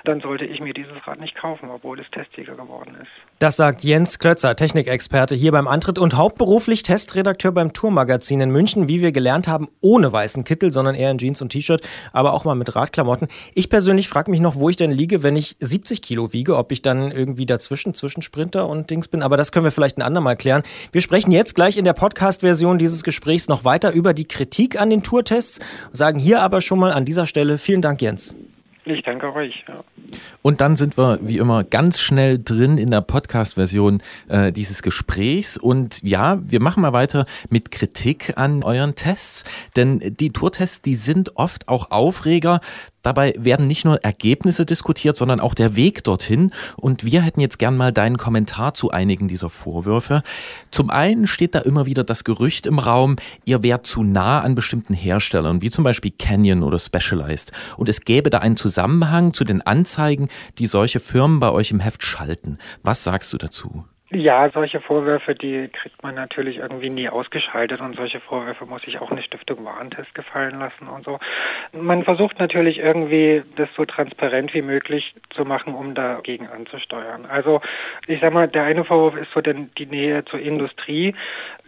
dann 0.04 0.22
sollte 0.22 0.46
ich 0.46 0.62
mir 0.62 0.74
dieses 0.74 1.08
Rad 1.08 1.20
nicht 1.20 1.36
kaufen 1.36 1.70
obwohl 1.72 2.00
es 2.00 2.10
Testsieger 2.12 2.56
geworden 2.56 2.96
ist. 3.02 3.10
Das 3.40 3.58
sagt 3.58 3.84
Jens 3.84 4.20
Klötzer, 4.20 4.56
Technikexperte 4.56 5.36
hier 5.36 5.52
beim 5.52 5.68
Antritt 5.68 5.98
und 5.98 6.16
hauptberuflich 6.62 6.84
Testredakteur 6.84 7.52
beim 7.52 7.74
Tourmagazin 7.74 8.40
in 8.40 8.52
München, 8.52 8.88
wie 8.88 9.02
wir 9.02 9.12
gelernt 9.12 9.48
haben, 9.48 9.68
ohne 9.82 10.14
weißen 10.14 10.44
Kittel, 10.44 10.72
sondern 10.72 10.94
eher 10.94 11.10
in 11.10 11.18
Jeans 11.18 11.42
und 11.42 11.50
T-Shirt, 11.50 11.82
aber 12.14 12.34
auch 12.34 12.46
mal 12.46 12.54
mit 12.54 12.76
Radklamotten. 12.76 13.30
Ich 13.56 13.68
persönlich 13.68 14.08
frage 14.08 14.30
mich 14.30 14.42
noch, 14.42 14.58
wo 14.58 14.70
ich 14.70 14.76
denn 14.76 14.92
liege, 14.92 15.24
wenn 15.24 15.36
ich 15.36 15.56
70 15.60 16.04
Kilo 16.04 16.34
wiege, 16.34 16.58
ob 16.58 16.72
ich 16.72 16.84
dann 16.84 17.10
irgendwie 17.10 17.48
dazwischen, 17.48 17.96
zwischen 17.96 18.22
Sprinter 18.22 18.70
und 18.70 18.92
Dings 18.92 19.08
bin, 19.08 19.24
aber 19.24 19.38
das 19.38 19.52
können 19.52 19.64
wir 19.64 19.72
vielleicht 19.72 19.98
ein 19.98 20.04
andermal 20.04 20.36
klären. 20.36 20.62
Wir 20.92 21.02
sprechen 21.02 21.32
jetzt 21.32 21.56
gleich 21.56 21.78
in 21.78 21.86
der 21.86 21.94
Podcast-Version 21.94 22.78
dieses 22.78 23.02
Gesprächs 23.02 23.48
noch 23.48 23.64
weiter 23.64 23.92
über 23.92 24.14
die 24.14 24.28
Kritik 24.28 24.80
an 24.80 24.92
den 24.92 25.02
Tourtests, 25.02 25.62
sagen 25.94 26.20
hier 26.20 26.44
aber 26.44 26.62
schon 26.62 26.78
mal 26.78 26.92
an 26.92 27.06
dieser 27.06 27.26
Stelle 27.26 27.58
vielen 27.58 27.82
Dank, 27.82 28.04
Jens. 28.04 28.36
Ich 28.84 29.04
danke 29.04 29.34
euch. 29.36 29.64
Ja. 29.68 29.84
Und 30.42 30.60
dann 30.60 30.76
sind 30.76 30.98
wir 30.98 31.20
wie 31.22 31.38
immer 31.38 31.64
ganz 31.64 32.00
schnell 32.00 32.40
drin 32.40 32.80
in 32.80 32.90
der 32.90 33.02
Podcast-Version 33.02 34.02
äh, 34.28 34.52
dieses 34.52 34.82
Gesprächs. 34.82 35.56
Und 35.56 36.02
ja, 36.02 36.40
wir 36.44 36.60
machen 36.60 36.82
mal 36.82 36.92
weiter 36.92 37.28
mit 37.50 37.70
Kritik 37.70 38.34
an 38.38 38.64
euren 38.64 38.96
Tests. 38.96 39.44
Denn 39.76 40.00
die 40.00 40.32
Tourtests, 40.32 40.82
die 40.82 40.96
sind 40.96 41.38
oft 41.38 41.68
auch 41.68 41.92
Aufreger, 41.92 42.60
Dabei 43.02 43.34
werden 43.38 43.68
nicht 43.68 43.86
nur 43.86 44.04
Ergebnisse 44.04 44.66
diskutiert, 44.66 45.18
sondern 45.18 45.40
auch 45.40 45.54
der 45.54 45.76
Weg 45.76 46.04
dorthin. 46.04 46.52
Und 46.78 47.04
wir 47.04 47.22
hätten 47.22 47.42
jetzt 47.42 47.60
gern 47.60 47.78
mal 47.78 47.92
deinen 47.92 48.18
Kommentar 48.18 48.74
zu 48.74 48.92
einigen 48.92 49.28
dieser 49.28 49.50
Vorwürfe. 49.50 50.24
Zum 50.72 50.90
einen 50.90 51.28
steht 51.28 51.56
da 51.56 51.60
immer 51.60 51.86
wieder 51.86 52.04
das 52.04 52.24
Gerücht 52.24 52.66
im 52.66 52.80
Raum, 52.80 53.16
ihr 53.46 53.64
wärt 53.64 53.88
zu 53.88 54.04
nah 54.04 54.42
an 54.42 54.56
bestimmten 54.56 54.94
Herstellern, 54.94 55.62
wie 55.62 55.70
zum 55.70 55.84
Beispiel 55.84 56.12
Canyon 56.18 56.64
oder 56.64 56.80
Specialized. 56.80 57.52
Und 57.78 57.90
es 57.90 58.02
gäbe 58.02 58.30
da 58.30 58.40
einen 58.40 58.58
Zusammenhang 58.58 59.34
zu 59.34 59.44
den 59.44 59.62
Anzeigen, 59.62 60.30
die 60.60 60.68
solche 60.68 61.00
Firmen 61.00 61.40
bei 61.40 61.52
euch 61.52 61.72
im 61.72 61.80
Heft 61.80 62.04
schalten. 62.04 62.58
Was 62.84 63.04
sagst 63.04 63.34
du 63.34 63.38
dazu? 63.38 63.86
Ja, 64.14 64.50
solche 64.54 64.82
Vorwürfe, 64.82 65.36
die 65.36 65.70
kriegt 65.70 66.04
man 66.04 66.16
natürlich 66.16 66.58
irgendwie 66.58 66.90
nie 66.90 67.08
ausgeschaltet 67.08 67.80
und 67.80 67.96
solche 67.96 68.20
Vorwürfe 68.20 68.66
muss 68.66 68.82
sich 68.82 69.00
auch 69.00 69.10
eine 69.10 69.24
Stiftung 69.24 69.64
Warentest 69.64 70.14
gefallen 70.14 70.60
lassen 70.60 70.90
und 70.90 71.06
so. 71.06 71.18
Man 71.72 72.04
versucht 72.04 72.38
natürlich 72.38 72.80
irgendwie 72.80 73.44
das 73.56 73.70
so 73.78 73.86
transparent 73.86 74.54
wie 74.54 74.64
möglich 74.64 75.16
zu 75.30 75.46
machen, 75.46 75.74
um 75.74 75.96
dagegen 75.96 76.48
anzusteuern. 76.48 77.26
Also 77.26 77.62
ich 78.06 78.20
sag 78.20 78.34
mal, 78.34 78.50
der 78.50 78.64
eine 78.66 78.84
Vorwurf 78.84 79.16
ist 79.16 79.32
so 79.34 79.40
denn 79.40 79.72
die 79.78 79.86
Nähe 79.86 80.26
zur 80.26 80.42
Industrie. 80.42 81.16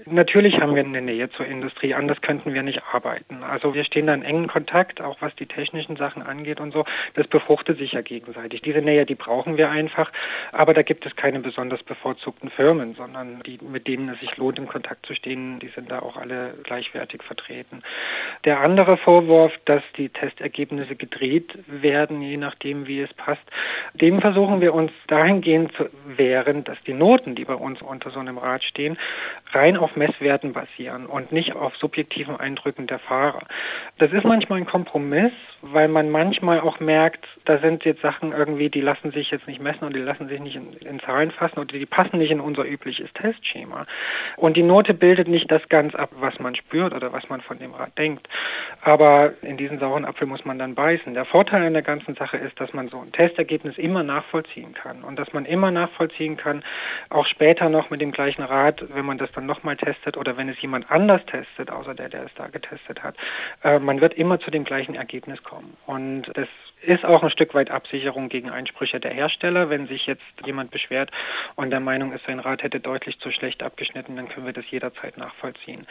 Natürlich 0.06 0.60
haben 0.60 0.76
wir 0.76 0.84
eine 0.84 1.02
Nähe 1.02 1.30
zur 1.30 1.46
Industrie, 1.46 1.94
anders 1.94 2.22
könnten 2.22 2.54
wir 2.54 2.64
nicht 2.64 2.82
arbeiten. 2.92 3.44
Also 3.44 3.74
wir 3.74 3.84
stehen 3.86 4.08
da 4.08 4.14
in 4.14 4.24
engen 4.24 4.48
Kontakt, 4.48 5.02
auch 5.02 5.22
was 5.22 5.36
die 5.36 5.46
technischen 5.46 5.96
Sachen 5.96 6.22
angeht 6.22 6.60
und 6.60 6.74
so. 6.74 6.84
Das 7.14 7.28
befruchtet 7.28 7.78
sich 7.78 7.94
ja 7.94 8.02
gegenseitig. 8.02 8.62
Diese 8.62 8.82
Nähe, 8.82 9.06
die 9.06 9.16
brauchen 9.16 9.58
wir 9.58 9.70
einfach, 9.70 10.12
aber 10.52 10.74
da 10.74 10.82
gibt 10.82 11.06
es 11.06 11.16
keine 11.16 11.40
besonders 11.40 11.84
bevorzugten 11.84 12.50
Firmen, 12.50 12.96
sondern 12.96 13.42
die, 13.44 13.60
mit 13.62 13.88
denen 13.88 14.10
es 14.10 14.20
sich 14.20 14.36
lohnt, 14.38 14.60
in 14.60 14.68
Kontakt 14.68 15.06
zu 15.06 15.14
stehen, 15.14 15.60
die 15.60 15.70
sind 15.70 15.90
da 15.92 16.00
auch 16.00 16.18
alle 16.18 16.54
gleichwertig 16.64 17.24
vertreten. 17.24 17.82
Der 18.46 18.60
andere 18.60 18.98
Vorwurf, 18.98 19.54
dass 19.66 19.84
die 19.96 20.10
Testergebnisse 20.10 20.96
gedreht 20.96 21.58
werden, 21.68 22.22
je 22.22 22.38
nachdem, 22.38 22.88
wie 22.88 23.02
es 23.02 23.14
passt, 23.14 23.44
dem 23.94 24.20
versuchen 24.22 24.60
wir 24.60 24.74
uns 24.74 24.92
dahingehend 25.08 25.72
zu 25.74 25.90
wehren, 26.06 26.64
dass 26.64 26.78
die 26.86 26.94
Noten, 26.94 27.36
die 27.36 27.46
bei 27.46 27.56
uns 27.56 27.82
unter 27.82 28.12
so 28.12 28.20
einem 28.20 28.38
Rad 28.38 28.64
stehen, 28.64 28.98
rein 29.52 29.78
auf 29.78 29.93
Messwerten 29.96 30.54
basieren 30.54 31.06
und 31.06 31.32
nicht 31.32 31.56
auf 31.56 31.76
subjektiven 31.78 32.40
Eindrücken 32.40 32.88
der 32.88 33.00
Fahrer. 33.00 33.44
Das 33.98 34.12
ist 34.12 34.24
manchmal 34.24 34.60
ein 34.60 34.66
Kompromiss, 34.66 35.32
weil 35.62 35.88
man 35.88 36.10
manchmal 36.10 36.60
auch 36.60 36.80
merkt, 36.80 37.26
da 37.46 37.60
sind 37.60 37.86
jetzt 37.86 38.02
Sachen 38.02 38.34
irgendwie, 38.34 38.70
die 38.70 38.82
lassen 38.82 39.12
sich 39.12 39.32
jetzt 39.32 39.48
nicht 39.48 39.62
messen 39.62 39.86
und 39.86 39.96
die 39.96 40.02
lassen 40.02 40.28
sich 40.28 40.40
nicht 40.40 40.56
in, 40.56 40.74
in 40.74 41.00
Zahlen 41.00 41.32
fassen 41.32 41.60
oder 41.60 41.78
die 41.78 41.86
passen 41.86 42.18
nicht 42.18 42.32
in 42.32 42.42
unser 42.42 42.66
übliches 42.66 43.12
Testschema. 43.14 43.86
Und 44.36 44.58
die 44.58 44.64
Note 44.64 44.94
bildet 44.94 45.28
nicht 45.28 45.52
das 45.52 45.68
ganz 45.70 45.96
ab, 45.96 46.10
was 46.20 46.38
man 46.40 46.56
spürt 46.56 46.94
oder 46.94 47.14
was 47.14 47.30
man 47.30 47.42
von 47.42 47.60
dem 47.60 47.74
Rad 47.74 47.98
denkt. 47.98 48.28
Aber 48.82 49.34
in 49.42 49.56
diesen 49.56 49.80
sauren 49.80 50.04
Apfel 50.04 50.28
muss 50.28 50.44
man 50.44 50.60
dann 50.60 50.76
beißen. 50.76 51.14
Der 51.14 51.26
Vorteil 51.26 51.66
an 51.66 51.74
der 51.74 51.82
ganzen 51.82 52.16
Sache 52.16 52.38
ist, 52.38 52.60
dass 52.60 52.74
man 52.74 52.90
so 52.90 53.00
ein 53.00 53.12
Testergebnis 53.14 53.78
immer 53.78 54.04
nachvollziehen 54.04 54.74
kann 54.74 55.04
und 55.04 55.18
dass 55.18 55.32
man 55.32 55.46
immer 55.46 55.72
nachvollziehen 55.72 56.36
kann, 56.36 56.64
auch 57.10 57.26
später 57.26 57.70
noch 57.70 57.90
mit 57.90 58.02
dem 58.02 58.12
gleichen 58.12 58.44
Rad, 58.44 58.84
wenn 58.94 59.06
man 59.06 59.18
das 59.18 59.32
dann 59.32 59.46
nochmal 59.46 59.78
testet 59.84 60.18
oder 60.18 60.38
wenn 60.38 60.50
es 60.50 60.62
jemand 60.62 60.90
anders 60.90 61.26
testet, 61.26 61.70
außer 61.70 61.94
der, 61.94 62.10
der 62.10 62.26
es 62.26 62.34
da 62.36 62.48
getestet 62.48 63.04
hat. 63.04 63.16
Äh, 63.64 63.80
man 63.80 64.02
wird 64.02 64.14
immer 64.14 64.40
zu 64.40 64.52
dem 64.52 64.64
gleichen 64.64 64.96
Ergebnis 64.96 65.42
kommen. 65.44 65.78
Und 65.86 66.32
das 66.34 66.48
ist 66.86 67.06
auch 67.06 67.24
ein 67.24 67.30
Stück 67.30 67.54
weit 67.54 67.72
Absicherung 67.72 68.30
gegen 68.30 68.50
Einsprüche 68.50 69.00
der 69.00 69.12
Hersteller. 69.12 69.70
Wenn 69.70 69.88
sich 69.88 70.06
jetzt 70.06 70.24
jemand 70.46 70.72
beschwert 70.72 71.12
und 71.56 71.70
der 71.70 71.80
Meinung 71.80 72.12
ist, 72.12 72.26
sein 72.26 72.40
Rad 72.40 72.64
hätte 72.64 72.80
deutlich 72.80 73.20
zu 73.20 73.32
schlecht 73.32 73.64
abgeschnitten, 73.64 74.16
dann 74.16 74.28
können 74.28 74.46
wir 74.46 74.54
das 74.54 74.70
jederzeit 74.70 75.18
nachvollziehen. 75.18 75.88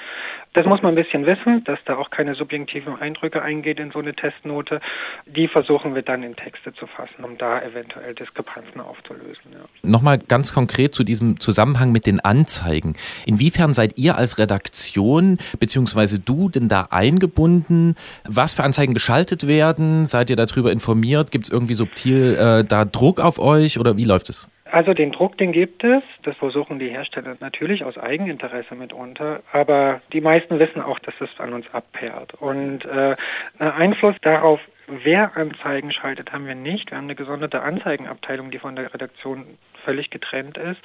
Das 0.52 0.66
muss 0.66 0.82
man 0.82 0.92
ein 0.92 1.02
bisschen 1.02 1.26
wissen, 1.26 1.64
dass 1.64 1.78
da 1.84 1.96
auch 1.96 2.10
keine 2.10 2.34
subjektiven 2.34 3.00
Eindrücke 3.00 3.42
eingeht 3.42 3.80
in 3.80 3.90
so 3.90 4.00
eine 4.00 4.14
Testnote. 4.14 4.80
Die 5.26 5.48
versuchen 5.48 5.94
wir 5.94 6.02
dann 6.02 6.22
in 6.22 6.36
Texte 6.36 6.74
zu 6.74 6.86
fassen, 6.86 7.24
um 7.24 7.38
da 7.38 7.62
eventuell 7.62 8.14
Diskrepanzen 8.14 8.80
aufzulösen. 8.80 9.52
Ja. 9.52 9.60
Nochmal 9.82 10.18
ganz 10.18 10.52
konkret 10.52 10.94
zu 10.94 11.04
diesem 11.04 11.40
Zusammenhang 11.40 11.92
mit 11.92 12.06
den 12.06 12.20
Anzeigen. 12.20 12.96
Inwiefern 13.24 13.72
seid 13.72 13.96
ihr 13.96 14.16
als 14.16 14.38
Redaktion 14.38 15.38
bzw. 15.58 16.18
du 16.22 16.50
denn 16.50 16.68
da 16.68 16.88
eingebunden? 16.90 17.96
Was 18.24 18.54
für 18.54 18.62
Anzeigen 18.62 18.92
geschaltet 18.92 19.46
werden? 19.46 20.06
Seid 20.06 20.28
ihr 20.28 20.36
darüber 20.36 20.70
informiert? 20.70 20.81
Informiert? 20.82 21.30
Gibt 21.30 21.44
es 21.44 21.52
irgendwie 21.52 21.74
subtil 21.74 22.34
äh, 22.34 22.64
da 22.64 22.84
Druck 22.84 23.20
auf 23.20 23.38
euch 23.38 23.78
oder 23.78 23.96
wie 23.96 24.04
läuft 24.04 24.28
es? 24.28 24.48
Also 24.64 24.94
den 24.94 25.12
Druck, 25.12 25.36
den 25.38 25.52
gibt 25.52 25.84
es. 25.84 26.02
Das 26.22 26.34
versuchen 26.36 26.78
die 26.78 26.88
Hersteller 26.88 27.36
natürlich 27.40 27.84
aus 27.84 27.98
Eigeninteresse 27.98 28.74
mitunter. 28.74 29.40
Aber 29.52 30.00
die 30.12 30.22
meisten 30.22 30.58
wissen 30.58 30.80
auch, 30.80 30.98
dass 30.98 31.14
es 31.20 31.28
an 31.38 31.52
uns 31.52 31.66
abperrt. 31.72 32.34
Und 32.34 32.84
äh, 32.86 33.14
Einfluss 33.58 34.16
darauf 34.22 34.60
Wer 34.88 35.36
Anzeigen 35.36 35.92
schaltet, 35.92 36.32
haben 36.32 36.46
wir 36.46 36.56
nicht. 36.56 36.90
Wir 36.90 36.98
haben 36.98 37.04
eine 37.04 37.14
gesonderte 37.14 37.62
Anzeigenabteilung, 37.62 38.50
die 38.50 38.58
von 38.58 38.76
der 38.76 38.92
Redaktion 38.92 39.46
völlig 39.84 40.10
getrennt 40.10 40.58
ist. 40.58 40.80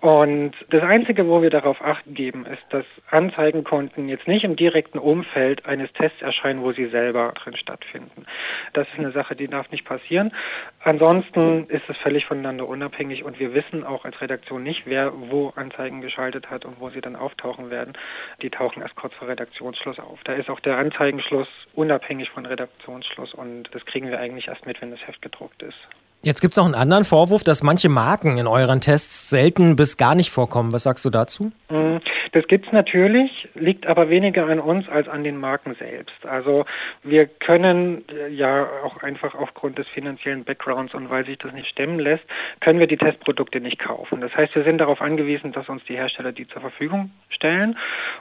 Und 0.00 0.52
das 0.70 0.82
Einzige, 0.82 1.28
wo 1.28 1.42
wir 1.42 1.50
darauf 1.50 1.82
acht 1.82 2.04
geben, 2.06 2.46
ist, 2.46 2.62
dass 2.70 2.86
Anzeigenkonten 3.10 4.08
jetzt 4.08 4.26
nicht 4.26 4.44
im 4.44 4.56
direkten 4.56 4.98
Umfeld 4.98 5.66
eines 5.66 5.92
Tests 5.92 6.22
erscheinen, 6.22 6.62
wo 6.62 6.72
sie 6.72 6.86
selber 6.86 7.34
drin 7.34 7.54
stattfinden. 7.56 8.24
Das 8.72 8.88
ist 8.88 8.98
eine 8.98 9.12
Sache, 9.12 9.36
die 9.36 9.46
darf 9.46 9.70
nicht 9.70 9.84
passieren. 9.84 10.32
Ansonsten 10.82 11.66
ist 11.66 11.82
es 11.88 11.98
völlig 11.98 12.24
voneinander 12.24 12.66
unabhängig 12.66 13.24
und 13.24 13.38
wir 13.38 13.52
wissen 13.52 13.84
auch 13.84 14.06
als 14.06 14.18
Redaktion 14.22 14.62
nicht, 14.62 14.86
wer 14.86 15.12
wo 15.14 15.52
Anzeigen 15.56 16.00
geschaltet 16.00 16.48
hat 16.50 16.64
und 16.64 16.80
wo 16.80 16.88
sie 16.88 17.02
dann 17.02 17.16
auftauchen 17.16 17.70
werden. 17.70 17.92
Die 18.40 18.48
tauchen 18.48 18.80
erst 18.80 18.96
kurz 18.96 19.12
vor 19.14 19.28
Redaktionsschluss 19.28 19.98
auf. 19.98 20.20
Da 20.24 20.32
ist 20.32 20.48
auch 20.48 20.60
der 20.60 20.78
Anzeigenschluss 20.78 21.48
unabhängig 21.74 22.30
von 22.30 22.46
Redaktionsschluss 22.46 23.34
und 23.34 23.68
das 23.72 23.84
kriegen 23.84 24.08
wir 24.08 24.18
eigentlich 24.18 24.48
erst 24.48 24.64
mit, 24.64 24.80
wenn 24.80 24.92
das 24.92 25.06
Heft 25.06 25.20
gedruckt 25.20 25.62
ist. 25.62 25.78
Jetzt 26.22 26.42
gibt 26.42 26.52
es 26.52 26.58
noch 26.58 26.66
einen 26.66 26.74
anderen 26.74 27.04
Vorwurf, 27.04 27.44
dass 27.44 27.62
manche 27.62 27.88
Marken 27.88 28.36
in 28.36 28.46
euren 28.46 28.82
Tests 28.82 29.30
selten 29.30 29.74
bis 29.74 29.96
gar 29.96 30.14
nicht 30.14 30.30
vorkommen. 30.30 30.70
Was 30.70 30.82
sagst 30.82 31.02
du 31.06 31.08
dazu? 31.08 31.50
Mm, 31.70 31.96
das 32.32 32.46
gibt 32.46 32.66
es 32.66 32.72
natürlich, 32.72 33.48
liegt 33.54 33.86
aber 33.86 34.10
weniger 34.10 34.46
an 34.46 34.60
uns 34.60 34.86
als 34.90 35.08
an 35.08 35.24
den 35.24 35.38
Marken 35.38 35.74
selbst. 35.76 36.26
Also 36.26 36.66
wir 37.02 37.26
können 37.26 38.04
äh, 38.10 38.28
ja 38.28 38.68
auch 38.84 39.02
einfach 39.02 39.34
aufgrund 39.34 39.78
des 39.78 39.88
finanziellen 39.88 40.44
Backgrounds 40.44 40.92
und 40.92 41.08
weil 41.08 41.24
sich 41.24 41.38
das 41.38 41.54
nicht 41.54 41.68
stemmen 41.68 41.98
lässt, 41.98 42.24
können 42.60 42.80
wir 42.80 42.86
die 42.86 42.98
Testprodukte 42.98 43.62
nicht 43.62 43.78
kaufen. 43.78 44.20
Das 44.20 44.36
heißt, 44.36 44.54
wir 44.54 44.64
sind 44.64 44.76
darauf 44.76 45.00
angewiesen, 45.00 45.52
dass 45.52 45.70
uns 45.70 45.82
die 45.84 45.96
Hersteller 45.96 46.32
die 46.32 46.46
zur 46.46 46.60
Verfügung 46.60 47.12
stellen. 47.30 47.78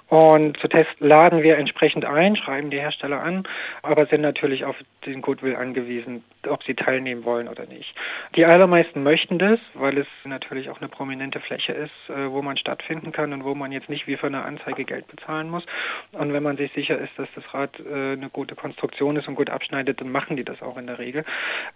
Und 0.08 0.58
zu 0.58 0.70
Tests 0.70 0.94
laden 1.00 1.44
wir 1.44 1.58
entsprechend 1.58 2.06
ein, 2.06 2.38
schreiben 2.38 2.70
die 2.70 2.80
Hersteller 2.80 3.22
an, 3.22 3.44
aber 3.84 4.06
sind 4.06 4.22
natürlich 4.22 4.64
auf 4.64 4.78
den 5.06 5.22
Goodwill 5.22 5.56
angewiesen, 5.56 6.24
ob 6.48 6.64
sie 6.64 6.76
teilnehmen 6.76 7.26
wollen 7.26 7.48
oder 7.48 7.66
nicht. 7.66 7.89
Die 8.36 8.46
allermeisten 8.46 9.04
möchten 9.04 9.40
das, 9.40 9.60
weil 9.74 9.98
es 9.98 10.08
natürlich 10.24 10.70
auch 10.70 10.80
eine 10.80 10.90
prominente 10.90 11.40
Fläche 11.40 11.74
ist, 11.74 11.92
äh, 12.10 12.32
wo 12.32 12.42
man 12.42 12.58
stattfinden 12.58 13.12
kann 13.12 13.34
und 13.34 13.44
wo 13.44 13.56
man 13.56 13.72
jetzt 13.72 13.90
nicht 13.90 14.08
wie 14.08 14.18
für 14.18 14.28
eine 14.28 14.44
Anzeige 14.44 14.86
Geld 14.86 15.08
bezahlen 15.08 15.50
muss. 15.50 15.66
Und 16.12 16.34
wenn 16.34 16.44
man 16.44 16.58
sich 16.58 16.72
sicher 16.74 16.98
ist, 16.98 17.12
dass 17.18 17.28
das 17.36 17.54
Rad 17.54 17.80
äh, 17.80 18.14
eine 18.14 18.30
gute 18.30 18.56
Konstruktion 18.56 19.16
ist 19.16 19.28
und 19.28 19.36
gut 19.36 19.50
abschneidet, 19.50 20.02
dann 20.02 20.12
machen 20.12 20.38
die 20.38 20.44
das 20.44 20.62
auch 20.62 20.78
in 20.78 20.88
der 20.88 21.00
Regel. 21.00 21.26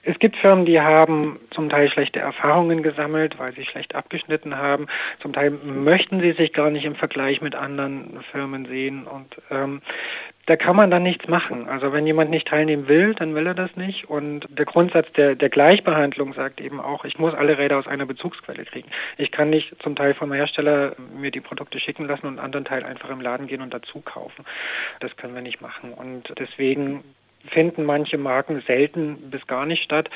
Es 0.03 0.19
gibt 0.19 0.37
Firmen, 0.37 0.65
die 0.65 0.79
haben 0.79 1.39
zum 1.51 1.69
Teil 1.69 1.89
schlechte 1.89 2.19
Erfahrungen 2.19 2.83
gesammelt, 2.83 3.39
weil 3.39 3.53
sie 3.53 3.65
schlecht 3.65 3.95
abgeschnitten 3.95 4.57
haben. 4.57 4.87
Zum 5.21 5.33
Teil 5.33 5.51
möchten 5.51 6.21
sie 6.21 6.33
sich 6.33 6.53
gar 6.53 6.69
nicht 6.69 6.85
im 6.85 6.95
Vergleich 6.95 7.41
mit 7.41 7.55
anderen 7.55 8.23
Firmen 8.31 8.65
sehen. 8.65 9.05
Und 9.07 9.35
ähm, 9.49 9.81
da 10.45 10.57
kann 10.57 10.75
man 10.75 10.91
dann 10.91 11.03
nichts 11.03 11.27
machen. 11.27 11.69
Also 11.69 11.93
wenn 11.93 12.05
jemand 12.05 12.29
nicht 12.29 12.47
teilnehmen 12.47 12.87
will, 12.89 13.13
dann 13.13 13.33
will 13.33 13.47
er 13.47 13.53
das 13.53 13.75
nicht. 13.77 14.09
Und 14.09 14.47
der 14.49 14.65
Grundsatz 14.65 15.11
der, 15.13 15.35
der 15.35 15.49
Gleichbehandlung 15.49 16.33
sagt 16.33 16.59
eben 16.59 16.81
auch, 16.81 17.05
ich 17.05 17.17
muss 17.17 17.33
alle 17.33 17.57
Räder 17.57 17.77
aus 17.77 17.87
einer 17.87 18.05
Bezugsquelle 18.05 18.65
kriegen. 18.65 18.89
Ich 19.17 19.31
kann 19.31 19.49
nicht 19.49 19.81
zum 19.81 19.95
Teil 19.95 20.13
vom 20.13 20.33
Hersteller 20.33 20.95
mir 21.15 21.31
die 21.31 21.39
Produkte 21.39 21.79
schicken 21.79 22.07
lassen 22.07 22.25
und 22.27 22.39
einen 22.39 22.45
anderen 22.45 22.65
Teil 22.65 22.83
einfach 22.83 23.09
im 23.09 23.21
Laden 23.21 23.47
gehen 23.47 23.61
und 23.61 23.73
dazu 23.73 24.01
kaufen. 24.01 24.43
Das 24.99 25.15
können 25.15 25.33
wir 25.33 25.41
nicht 25.41 25.61
machen. 25.61 25.93
Und 25.93 26.33
deswegen 26.37 27.03
finden 27.47 27.83
manche 27.83 28.17
Marken 28.17 28.63
selten 28.65 29.29
bis 29.29 29.45
gar 29.47 29.65
nicht 29.65 29.83
statt. 29.83 30.09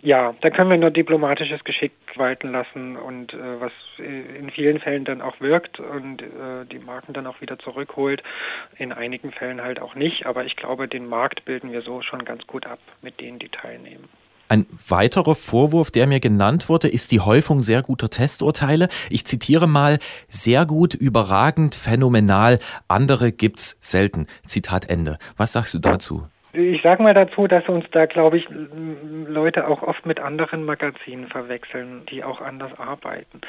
Ja, 0.00 0.34
da 0.40 0.50
können 0.50 0.70
wir 0.70 0.78
nur 0.78 0.90
diplomatisches 0.90 1.64
Geschick 1.64 1.92
walten 2.16 2.52
lassen 2.52 2.96
und 2.96 3.32
äh, 3.32 3.60
was 3.60 3.72
in 3.98 4.50
vielen 4.50 4.80
Fällen 4.80 5.04
dann 5.04 5.22
auch 5.22 5.40
wirkt 5.40 5.80
und 5.80 6.22
äh, 6.22 6.66
die 6.70 6.78
Marken 6.78 7.12
dann 7.12 7.26
auch 7.26 7.40
wieder 7.40 7.58
zurückholt. 7.58 8.22
In 8.76 8.92
einigen 8.92 9.32
Fällen 9.32 9.62
halt 9.62 9.80
auch 9.80 9.94
nicht, 9.94 10.26
aber 10.26 10.44
ich 10.44 10.56
glaube, 10.56 10.88
den 10.88 11.06
Markt 11.06 11.44
bilden 11.44 11.72
wir 11.72 11.82
so 11.82 12.02
schon 12.02 12.24
ganz 12.24 12.46
gut 12.46 12.66
ab 12.66 12.80
mit 13.00 13.20
denen, 13.20 13.38
die 13.38 13.48
teilnehmen. 13.48 14.08
Ein 14.48 14.66
weiterer 14.86 15.34
Vorwurf, 15.34 15.90
der 15.90 16.06
mir 16.06 16.20
genannt 16.20 16.68
wurde, 16.68 16.86
ist 16.88 17.10
die 17.10 17.20
Häufung 17.20 17.62
sehr 17.62 17.80
guter 17.80 18.10
Testurteile. 18.10 18.88
Ich 19.08 19.24
zitiere 19.24 19.66
mal, 19.66 19.98
sehr 20.28 20.66
gut, 20.66 20.92
überragend, 20.92 21.74
phänomenal, 21.74 22.58
andere 22.86 23.32
gibt's 23.32 23.78
selten. 23.80 24.26
Zitat 24.46 24.90
Ende. 24.90 25.18
Was 25.38 25.52
sagst 25.52 25.72
du 25.72 25.78
dazu? 25.78 26.26
Ich 26.54 26.82
sage 26.82 27.02
mal 27.02 27.14
dazu, 27.14 27.46
dass 27.46 27.66
uns 27.66 27.86
da, 27.92 28.04
glaube 28.04 28.36
ich, 28.36 28.46
Leute 29.26 29.66
auch 29.66 29.82
oft 29.82 30.04
mit 30.04 30.20
anderen 30.20 30.64
Magazinen 30.64 31.28
verwechseln, 31.28 32.04
die 32.10 32.22
auch 32.22 32.42
anders 32.42 32.78
arbeiten. 32.78 33.40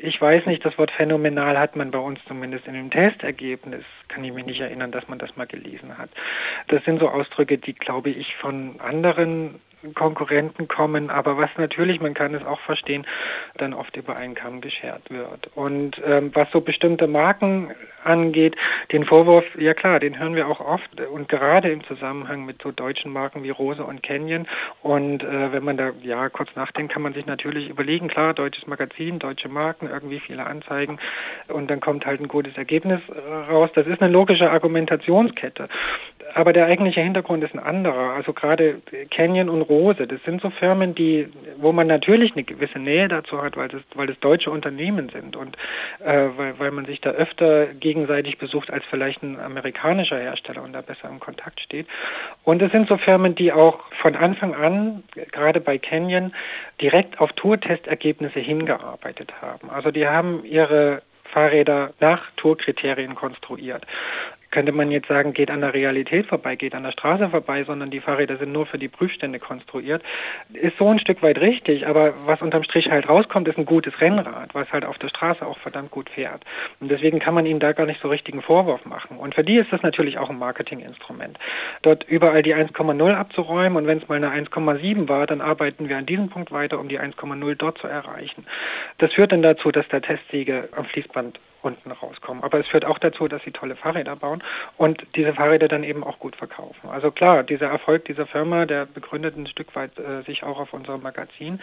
Ich 0.00 0.20
weiß 0.20 0.46
nicht, 0.46 0.64
das 0.64 0.78
Wort 0.78 0.92
phänomenal 0.92 1.58
hat 1.58 1.74
man 1.74 1.90
bei 1.90 1.98
uns 1.98 2.20
zumindest 2.28 2.68
in 2.68 2.74
dem 2.74 2.90
Testergebnis, 2.92 3.84
kann 4.06 4.22
ich 4.22 4.32
mich 4.32 4.46
nicht 4.46 4.60
erinnern, 4.60 4.92
dass 4.92 5.08
man 5.08 5.18
das 5.18 5.36
mal 5.36 5.48
gelesen 5.48 5.98
hat. 5.98 6.10
Das 6.68 6.84
sind 6.84 7.00
so 7.00 7.08
Ausdrücke, 7.08 7.58
die, 7.58 7.74
glaube 7.74 8.10
ich, 8.10 8.36
von 8.36 8.80
anderen 8.80 9.60
Konkurrenten 9.92 10.68
kommen, 10.68 11.10
aber 11.10 11.36
was 11.36 11.50
natürlich, 11.58 12.00
man 12.00 12.14
kann 12.14 12.34
es 12.34 12.44
auch 12.44 12.60
verstehen, 12.60 13.06
dann 13.56 13.74
oft 13.74 13.96
über 13.96 14.16
einen 14.16 14.34
Kamm 14.34 14.60
geschert 14.60 15.10
wird. 15.10 15.50
Und 15.54 16.00
ähm, 16.04 16.30
was 16.34 16.50
so 16.50 16.60
bestimmte 16.60 17.06
Marken 17.06 17.72
angeht, 18.04 18.56
den 18.92 19.04
Vorwurf, 19.04 19.44
ja 19.58 19.74
klar, 19.74 20.00
den 20.00 20.18
hören 20.18 20.34
wir 20.34 20.48
auch 20.48 20.60
oft 20.60 21.00
und 21.00 21.28
gerade 21.28 21.70
im 21.70 21.84
Zusammenhang 21.84 22.44
mit 22.44 22.62
so 22.62 22.70
deutschen 22.70 23.12
Marken 23.12 23.42
wie 23.42 23.50
Rose 23.50 23.84
und 23.84 24.02
Canyon. 24.02 24.46
Und 24.82 25.22
äh, 25.22 25.52
wenn 25.52 25.64
man 25.64 25.76
da 25.76 25.92
ja 26.02 26.28
kurz 26.28 26.50
nachdenkt, 26.54 26.92
kann 26.92 27.02
man 27.02 27.14
sich 27.14 27.26
natürlich 27.26 27.68
überlegen, 27.68 28.08
klar, 28.08 28.34
deutsches 28.34 28.66
Magazin, 28.66 29.18
deutsche 29.18 29.48
Marken, 29.48 29.88
irgendwie 29.88 30.20
viele 30.20 30.46
Anzeigen 30.46 30.98
und 31.48 31.70
dann 31.70 31.80
kommt 31.80 32.06
halt 32.06 32.20
ein 32.20 32.28
gutes 32.28 32.56
Ergebnis 32.56 33.00
äh, 33.08 33.34
raus. 33.50 33.70
Das 33.74 33.86
ist 33.86 34.02
eine 34.02 34.12
logische 34.12 34.50
Argumentationskette. 34.50 35.68
Aber 36.34 36.52
der 36.52 36.66
eigentliche 36.66 37.00
Hintergrund 37.00 37.44
ist 37.44 37.54
ein 37.54 37.60
anderer. 37.60 38.12
Also 38.12 38.32
gerade 38.32 38.82
Canyon 39.10 39.48
und 39.48 39.62
Rose, 39.62 39.73
das 40.06 40.22
sind 40.24 40.40
so 40.40 40.50
Firmen, 40.50 40.94
die, 40.94 41.28
wo 41.58 41.72
man 41.72 41.86
natürlich 41.86 42.32
eine 42.32 42.44
gewisse 42.44 42.78
Nähe 42.78 43.08
dazu 43.08 43.42
hat, 43.42 43.56
weil 43.56 43.68
das, 43.68 43.82
weil 43.94 44.06
das 44.06 44.18
deutsche 44.20 44.50
Unternehmen 44.50 45.08
sind 45.08 45.36
und 45.36 45.56
äh, 46.00 46.28
weil, 46.36 46.58
weil 46.58 46.70
man 46.70 46.86
sich 46.86 47.00
da 47.00 47.10
öfter 47.10 47.66
gegenseitig 47.66 48.38
besucht 48.38 48.70
als 48.70 48.84
vielleicht 48.90 49.22
ein 49.22 49.38
amerikanischer 49.40 50.18
Hersteller 50.18 50.62
und 50.62 50.72
da 50.72 50.80
besser 50.80 51.08
im 51.08 51.20
Kontakt 51.20 51.60
steht. 51.60 51.86
Und 52.44 52.62
es 52.62 52.72
sind 52.72 52.88
so 52.88 52.96
Firmen, 52.96 53.34
die 53.34 53.52
auch 53.52 53.80
von 54.00 54.14
Anfang 54.16 54.54
an, 54.54 55.02
gerade 55.32 55.60
bei 55.60 55.78
Canyon, 55.78 56.32
direkt 56.80 57.20
auf 57.20 57.32
Tourtestergebnisse 57.32 58.40
hingearbeitet 58.40 59.32
haben. 59.40 59.70
Also 59.70 59.90
die 59.90 60.06
haben 60.06 60.44
ihre 60.44 61.02
Fahrräder 61.24 61.92
nach 62.00 62.30
Tourkriterien 62.36 63.14
konstruiert 63.14 63.84
könnte 64.54 64.70
man 64.70 64.92
jetzt 64.92 65.08
sagen, 65.08 65.34
geht 65.34 65.50
an 65.50 65.62
der 65.62 65.74
Realität 65.74 66.26
vorbei, 66.26 66.54
geht 66.54 66.76
an 66.76 66.84
der 66.84 66.92
Straße 66.92 67.28
vorbei, 67.28 67.64
sondern 67.64 67.90
die 67.90 67.98
Fahrräder 67.98 68.36
sind 68.36 68.52
nur 68.52 68.66
für 68.66 68.78
die 68.78 68.86
Prüfstände 68.86 69.40
konstruiert. 69.40 70.00
Ist 70.52 70.78
so 70.78 70.88
ein 70.88 71.00
Stück 71.00 71.22
weit 71.24 71.40
richtig, 71.40 71.88
aber 71.88 72.14
was 72.24 72.40
unterm 72.40 72.62
Strich 72.62 72.88
halt 72.88 73.08
rauskommt, 73.08 73.48
ist 73.48 73.58
ein 73.58 73.66
gutes 73.66 74.00
Rennrad, 74.00 74.54
was 74.54 74.70
halt 74.72 74.84
auf 74.84 74.96
der 74.98 75.08
Straße 75.08 75.44
auch 75.44 75.58
verdammt 75.58 75.90
gut 75.90 76.08
fährt. 76.08 76.44
Und 76.78 76.88
deswegen 76.88 77.18
kann 77.18 77.34
man 77.34 77.46
ihnen 77.46 77.58
da 77.58 77.72
gar 77.72 77.84
nicht 77.84 78.00
so 78.00 78.06
richtigen 78.06 78.42
Vorwurf 78.42 78.84
machen. 78.84 79.18
Und 79.18 79.34
für 79.34 79.42
die 79.42 79.56
ist 79.56 79.72
das 79.72 79.82
natürlich 79.82 80.18
auch 80.18 80.30
ein 80.30 80.38
Marketinginstrument. 80.38 81.36
Dort 81.82 82.04
überall 82.04 82.44
die 82.44 82.54
1,0 82.54 83.12
abzuräumen 83.12 83.76
und 83.76 83.88
wenn 83.88 83.98
es 83.98 84.08
mal 84.08 84.22
eine 84.22 84.30
1,7 84.30 85.08
war, 85.08 85.26
dann 85.26 85.40
arbeiten 85.40 85.88
wir 85.88 85.98
an 85.98 86.06
diesem 86.06 86.28
Punkt 86.28 86.52
weiter, 86.52 86.78
um 86.78 86.88
die 86.88 87.00
1,0 87.00 87.56
dort 87.56 87.78
zu 87.78 87.88
erreichen. 87.88 88.46
Das 88.98 89.12
führt 89.12 89.32
dann 89.32 89.42
dazu, 89.42 89.72
dass 89.72 89.88
der 89.88 90.00
Testsiege 90.00 90.68
am 90.76 90.84
Fließband 90.84 91.40
unten 91.64 91.90
rauskommen. 91.90 92.42
Aber 92.44 92.60
es 92.60 92.66
führt 92.66 92.84
auch 92.84 92.98
dazu, 92.98 93.28
dass 93.28 93.42
sie 93.42 93.50
tolle 93.50 93.76
Fahrräder 93.76 94.16
bauen 94.16 94.42
und 94.76 95.06
diese 95.16 95.34
Fahrräder 95.34 95.68
dann 95.68 95.84
eben 95.84 96.04
auch 96.04 96.18
gut 96.18 96.36
verkaufen. 96.36 96.88
Also 96.90 97.10
klar, 97.10 97.42
dieser 97.42 97.68
Erfolg 97.68 98.04
dieser 98.04 98.26
Firma, 98.26 98.66
der 98.66 98.86
begründet 98.86 99.36
ein 99.36 99.46
Stück 99.46 99.74
weit 99.74 99.98
äh, 99.98 100.22
sich 100.22 100.42
auch 100.42 100.60
auf 100.60 100.72
unserem 100.72 101.02
Magazin. 101.02 101.60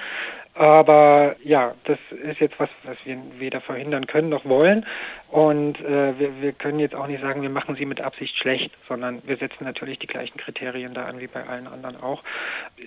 Aber 0.53 1.36
ja, 1.43 1.75
das 1.86 2.00
ist 2.24 2.39
jetzt 2.39 2.60
was, 2.60 2.70
was 2.84 2.98
wir 3.05 3.17
weder 3.38 3.62
verhindern 3.62 4.08
können 4.08 4.29
noch 4.29 4.46
wollen. 4.46 4.86
Und 5.29 5.79
äh, 5.81 6.20
wir, 6.20 6.41
wir 6.41 6.51
können 6.51 6.79
jetzt 6.79 6.96
auch 6.96 7.08
nicht 7.08 7.22
sagen, 7.22 7.41
wir 7.41 7.50
machen 7.50 7.75
sie 7.75 7.86
mit 7.86 8.01
Absicht 8.01 8.38
schlecht, 8.38 8.72
sondern 8.88 9.22
wir 9.25 9.38
setzen 9.38 9.63
natürlich 9.63 10.00
die 10.00 10.08
gleichen 10.08 10.38
Kriterien 10.38 10.93
da 10.93 11.05
an 11.05 11.20
wie 11.20 11.27
bei 11.27 11.48
allen 11.48 11.67
anderen 11.67 12.01
auch. 12.01 12.24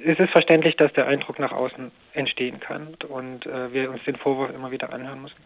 Es 0.05 0.19
ist 0.19 0.31
verständlich, 0.31 0.77
dass 0.77 0.93
der 0.93 1.07
Eindruck 1.07 1.39
nach 1.39 1.53
außen 1.53 1.91
entstehen 2.15 2.61
kann 2.61 2.97
und 3.09 3.47
äh, 3.47 3.73
wir 3.73 3.91
uns 3.91 4.03
den 4.05 4.17
Vorwurf 4.17 4.51
immer 4.55 4.71
wieder 4.71 4.93
anhören 4.93 5.23
müssen. 5.23 5.43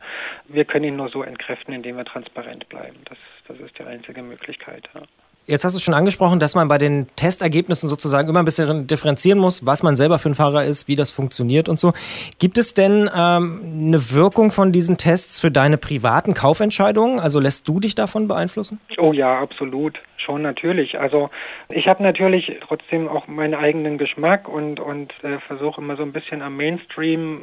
Wir 0.47 0.65
können 0.65 0.85
ihn 0.85 0.97
nur 0.97 1.09
so 1.09 1.23
entkräften, 1.23 1.75
indem 1.75 1.97
wir 1.97 2.05
transparent 2.05 2.69
bleiben. 2.69 2.99
Das, 3.07 3.19
das 3.49 3.59
ist 3.59 3.79
die 3.79 3.85
einzige 3.85 4.23
Möglichkeit. 4.23 4.89
Ja. 4.95 5.03
Jetzt 5.49 5.65
hast 5.65 5.75
du 5.75 5.81
schon 5.81 5.95
angesprochen, 5.95 6.41
dass 6.41 6.55
man 6.55 6.69
bei 6.69 6.77
den 6.77 7.07
Testergebnissen 7.17 7.89
sozusagen 7.89 8.29
immer 8.29 8.41
ein 8.41 8.45
bisschen 8.45 8.87
differenzieren 8.87 9.39
muss, 9.39 9.65
was 9.65 9.83
man 9.83 9.97
selber 9.97 10.19
für 10.19 10.29
ein 10.29 10.35
Fahrer 10.35 10.65
ist, 10.65 10.89
wie 10.89 10.95
das 10.95 11.11
funktioniert 11.11 11.71
und 11.71 11.81
so. 11.81 11.95
Gibt 12.39 12.59
es 12.59 12.75
denn 12.75 13.09
ähm, 13.17 13.87
eine 13.87 14.11
Wirkung 14.11 14.51
von 14.51 14.73
diesen 14.73 14.99
Tests 14.99 15.41
für 15.41 15.51
deine 15.51 15.79
privaten 15.79 16.35
Kaufentscheidungen? 16.35 17.19
Also 17.19 17.41
lässt 17.41 17.67
du 17.67 17.81
dich 17.81 17.95
davon 17.95 18.29
beeinflussen? 18.29 18.79
Oh 18.99 19.15
ja, 19.15 19.41
absolut. 19.41 19.99
Schon 20.19 20.43
natürlich. 20.43 20.99
Also 20.99 21.31
ich 21.71 21.89
habe 21.89 22.03
natürlich 22.03 22.59
trotzdem 22.67 23.09
auch 23.09 23.29
meinen 23.29 23.55
eigenen 23.55 23.97
Geschmack 23.97 24.49
und, 24.49 24.81
und 24.81 25.13
äh, 25.23 25.39
versuche 25.47 25.81
immer 25.81 25.97
so 25.97 26.03
ein 26.03 26.13
bisschen 26.13 26.43
am 26.43 26.57
Mainstream 26.57 27.41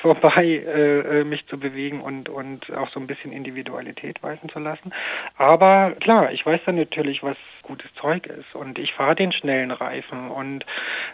vorbei 0.00 0.44
äh, 0.44 1.20
äh, 1.20 1.24
mich 1.24 1.46
zu 1.48 1.58
bewegen 1.58 2.00
und, 2.00 2.28
und 2.28 2.72
auch 2.74 2.88
so 2.90 3.00
ein 3.00 3.08
bisschen 3.08 3.32
Individualität 3.32 4.22
walten 4.22 4.48
zu 4.48 4.60
lassen. 4.60 4.92
Aber 5.36 5.90
klar, 6.00 6.32
ich 6.32 6.46
weiß 6.46 6.60
dann 6.64 6.76
natürlich, 6.76 7.22
was 7.22 7.36
gutes 7.62 7.92
Zeug 7.94 8.26
ist. 8.26 8.54
Und 8.54 8.78
ich 8.78 8.92
fahre 8.92 9.14
den 9.14 9.32
schnellen 9.32 9.70
Reifen 9.70 10.30
und 10.30 10.66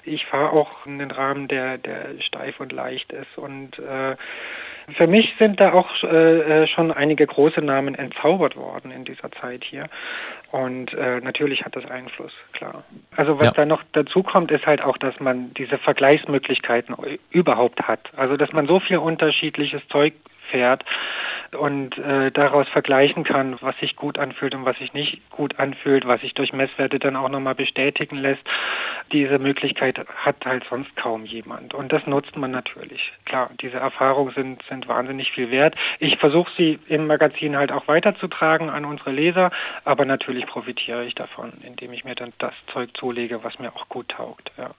ich 0.05 0.27
fahre 0.27 0.53
auch 0.53 0.87
in 0.87 0.99
den 0.99 1.11
Rahmen, 1.11 1.49
der, 1.49 1.79
der 1.79 2.21
steif 2.21 2.59
und 2.61 2.73
leicht 2.73 3.12
ist. 3.12 3.37
Und 3.37 3.79
äh, 3.79 4.17
für 4.97 5.07
mich 5.07 5.35
sind 5.38 5.61
da 5.61 5.73
auch 5.73 6.03
äh, 6.03 6.62
äh, 6.62 6.67
schon 6.67 6.91
einige 6.91 7.27
große 7.27 7.61
Namen 7.61 7.95
entzaubert 7.95 8.57
worden 8.57 8.91
in 8.91 9.05
dieser 9.05 9.31
Zeit 9.33 9.64
hier. 9.64 9.88
Und 10.51 10.95
äh, 10.95 11.21
natürlich 11.21 11.64
hat 11.64 11.77
das 11.77 11.85
Einfluss, 11.85 12.33
klar. 12.55 12.85
Also 13.14 13.38
was 13.38 13.47
ja. 13.47 13.53
da 13.53 13.67
noch 13.67 13.83
dazu 13.93 14.23
kommt, 14.23 14.51
ist 14.51 14.67
halt 14.67 14.83
auch, 14.83 14.97
dass 14.97 15.21
man 15.21 15.53
diese 15.55 15.77
Vergleichsmöglichkeiten 15.77 16.97
überhaupt 17.31 17.83
hat. 17.87 18.11
Also 18.17 18.37
dass 18.38 18.53
man 18.53 18.67
so 18.67 18.81
viel 18.81 18.97
unterschiedliches 18.97 19.87
Zeug 19.88 20.14
fährt 20.50 20.84
und 21.56 21.96
äh, 21.98 22.30
daraus 22.30 22.68
vergleichen 22.68 23.24
kann, 23.24 23.56
was 23.61 23.76
sich 23.78 23.96
gut 23.96 24.18
anfühlt 24.18 24.54
und 24.54 24.64
was 24.64 24.76
sich 24.78 24.92
nicht 24.92 25.30
gut 25.30 25.58
anfühlt, 25.58 26.06
was 26.06 26.20
sich 26.20 26.34
durch 26.34 26.52
Messwerte 26.52 26.98
dann 26.98 27.16
auch 27.16 27.28
nochmal 27.28 27.54
bestätigen 27.54 28.16
lässt. 28.16 28.42
Diese 29.12 29.38
Möglichkeit 29.38 30.04
hat 30.16 30.44
halt 30.44 30.64
sonst 30.68 30.94
kaum 30.96 31.24
jemand 31.24 31.72
und 31.72 31.92
das 31.92 32.06
nutzt 32.06 32.37
man 32.37 32.50
natürlich. 32.50 33.12
Klar, 33.24 33.50
diese 33.61 33.78
Erfahrungen 33.78 34.34
sind, 34.34 34.62
sind 34.68 34.88
wahnsinnig 34.88 35.32
viel 35.32 35.50
wert. 35.50 35.74
Ich 35.98 36.18
versuche 36.18 36.52
sie 36.56 36.78
im 36.88 37.06
Magazin 37.06 37.56
halt 37.56 37.72
auch 37.72 37.88
weiterzutragen 37.88 38.68
an 38.68 38.84
unsere 38.84 39.11
Leser, 39.11 39.50
aber 39.84 40.04
natürlich 40.04 40.46
profitiere 40.46 41.04
ich 41.06 41.14
davon, 41.14 41.52
indem 41.64 41.92
ich 41.92 42.04
mir 42.04 42.14
dann 42.14 42.32
das 42.38 42.52
Zeug 42.72 42.90
zulege, 42.94 43.42
was 43.42 43.58
mir 43.58 43.74
auch 43.74 43.88
gut 43.88 44.08
taugt. 44.08 44.52
Ja. 44.58 44.70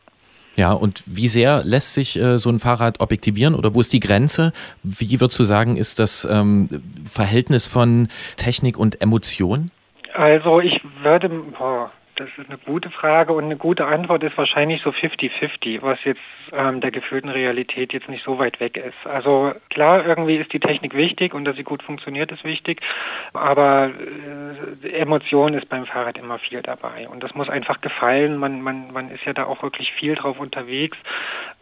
Ja, 0.59 0.73
und 0.73 1.03
wie 1.05 1.29
sehr 1.29 1.63
lässt 1.63 1.93
sich 1.93 2.19
äh, 2.19 2.37
so 2.37 2.49
ein 2.49 2.59
Fahrrad 2.59 2.99
objektivieren 2.99 3.55
oder 3.55 3.75
wo 3.75 3.79
ist 3.79 3.93
die 3.93 4.01
Grenze? 4.01 4.51
Wie 4.83 5.21
würdest 5.21 5.39
du 5.39 5.45
sagen, 5.45 5.77
ist 5.77 5.99
das 5.99 6.27
ähm, 6.29 6.67
Verhältnis 7.09 7.65
von 7.65 8.09
Technik 8.35 8.77
und 8.77 8.99
Emotion? 9.01 9.71
Also 10.13 10.59
ich 10.59 10.81
würde, 11.01 11.29
boah, 11.29 11.91
das 12.19 12.29
ist 12.37 12.49
eine 12.49 12.57
gute 12.57 12.89
Frage 12.89 13.31
und 13.31 13.45
eine 13.45 13.55
gute 13.55 13.85
Antwort 13.85 14.23
ist 14.23 14.37
wahrscheinlich 14.37 14.81
so 14.81 14.89
50-50, 14.89 15.81
was 15.81 16.03
jetzt 16.03 16.19
ähm, 16.51 16.81
der 16.81 16.91
gefühlten 16.91 17.29
Realität 17.29 17.93
jetzt 17.93 18.09
nicht 18.09 18.25
so 18.25 18.37
weit 18.39 18.59
weg 18.59 18.75
ist. 18.75 19.05
Also 19.05 19.53
klar, 19.69 20.05
irgendwie 20.05 20.35
ist 20.35 20.51
die 20.51 20.59
Technik 20.59 20.93
wichtig 20.95 21.33
und 21.33 21.45
dass 21.45 21.55
sie 21.55 21.63
gut 21.63 21.81
funktioniert, 21.81 22.31
ist 22.31 22.43
wichtig, 22.43 22.81
aber 23.31 23.91
äh, 24.83 24.89
Emotion 24.89 25.53
ist 25.53 25.69
beim 25.69 25.85
Fahrrad 25.85 26.17
immer 26.17 26.39
viel 26.39 26.61
dabei 26.61 27.07
und 27.07 27.23
das 27.23 27.35
muss 27.35 27.49
einfach 27.49 27.79
gefallen. 27.79 28.37
Man, 28.37 28.61
man, 28.61 28.91
man 28.91 29.09
ist 29.11 29.23
ja 29.23 29.33
da 29.33 29.45
auch 29.45 29.63
wirklich 29.63 29.93
viel 29.93 30.15
drauf 30.15 30.39
unterwegs 30.39 30.97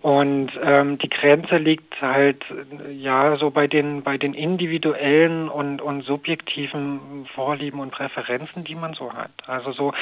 und 0.01 0.51
ähm, 0.63 0.97
die 0.97 1.09
Grenze 1.09 1.57
liegt 1.57 2.01
halt 2.01 2.43
ja 2.91 3.37
so 3.37 3.51
bei 3.51 3.67
den 3.67 4.01
bei 4.01 4.17
den 4.17 4.33
individuellen 4.33 5.49
und, 5.49 5.81
und 5.81 6.01
subjektiven 6.01 7.27
Vorlieben 7.35 7.79
und 7.79 7.91
Präferenzen, 7.91 8.63
die 8.63 8.75
man 8.75 8.93
so 8.93 9.13
hat. 9.13 9.31
Also 9.45 9.71
so 9.71 9.93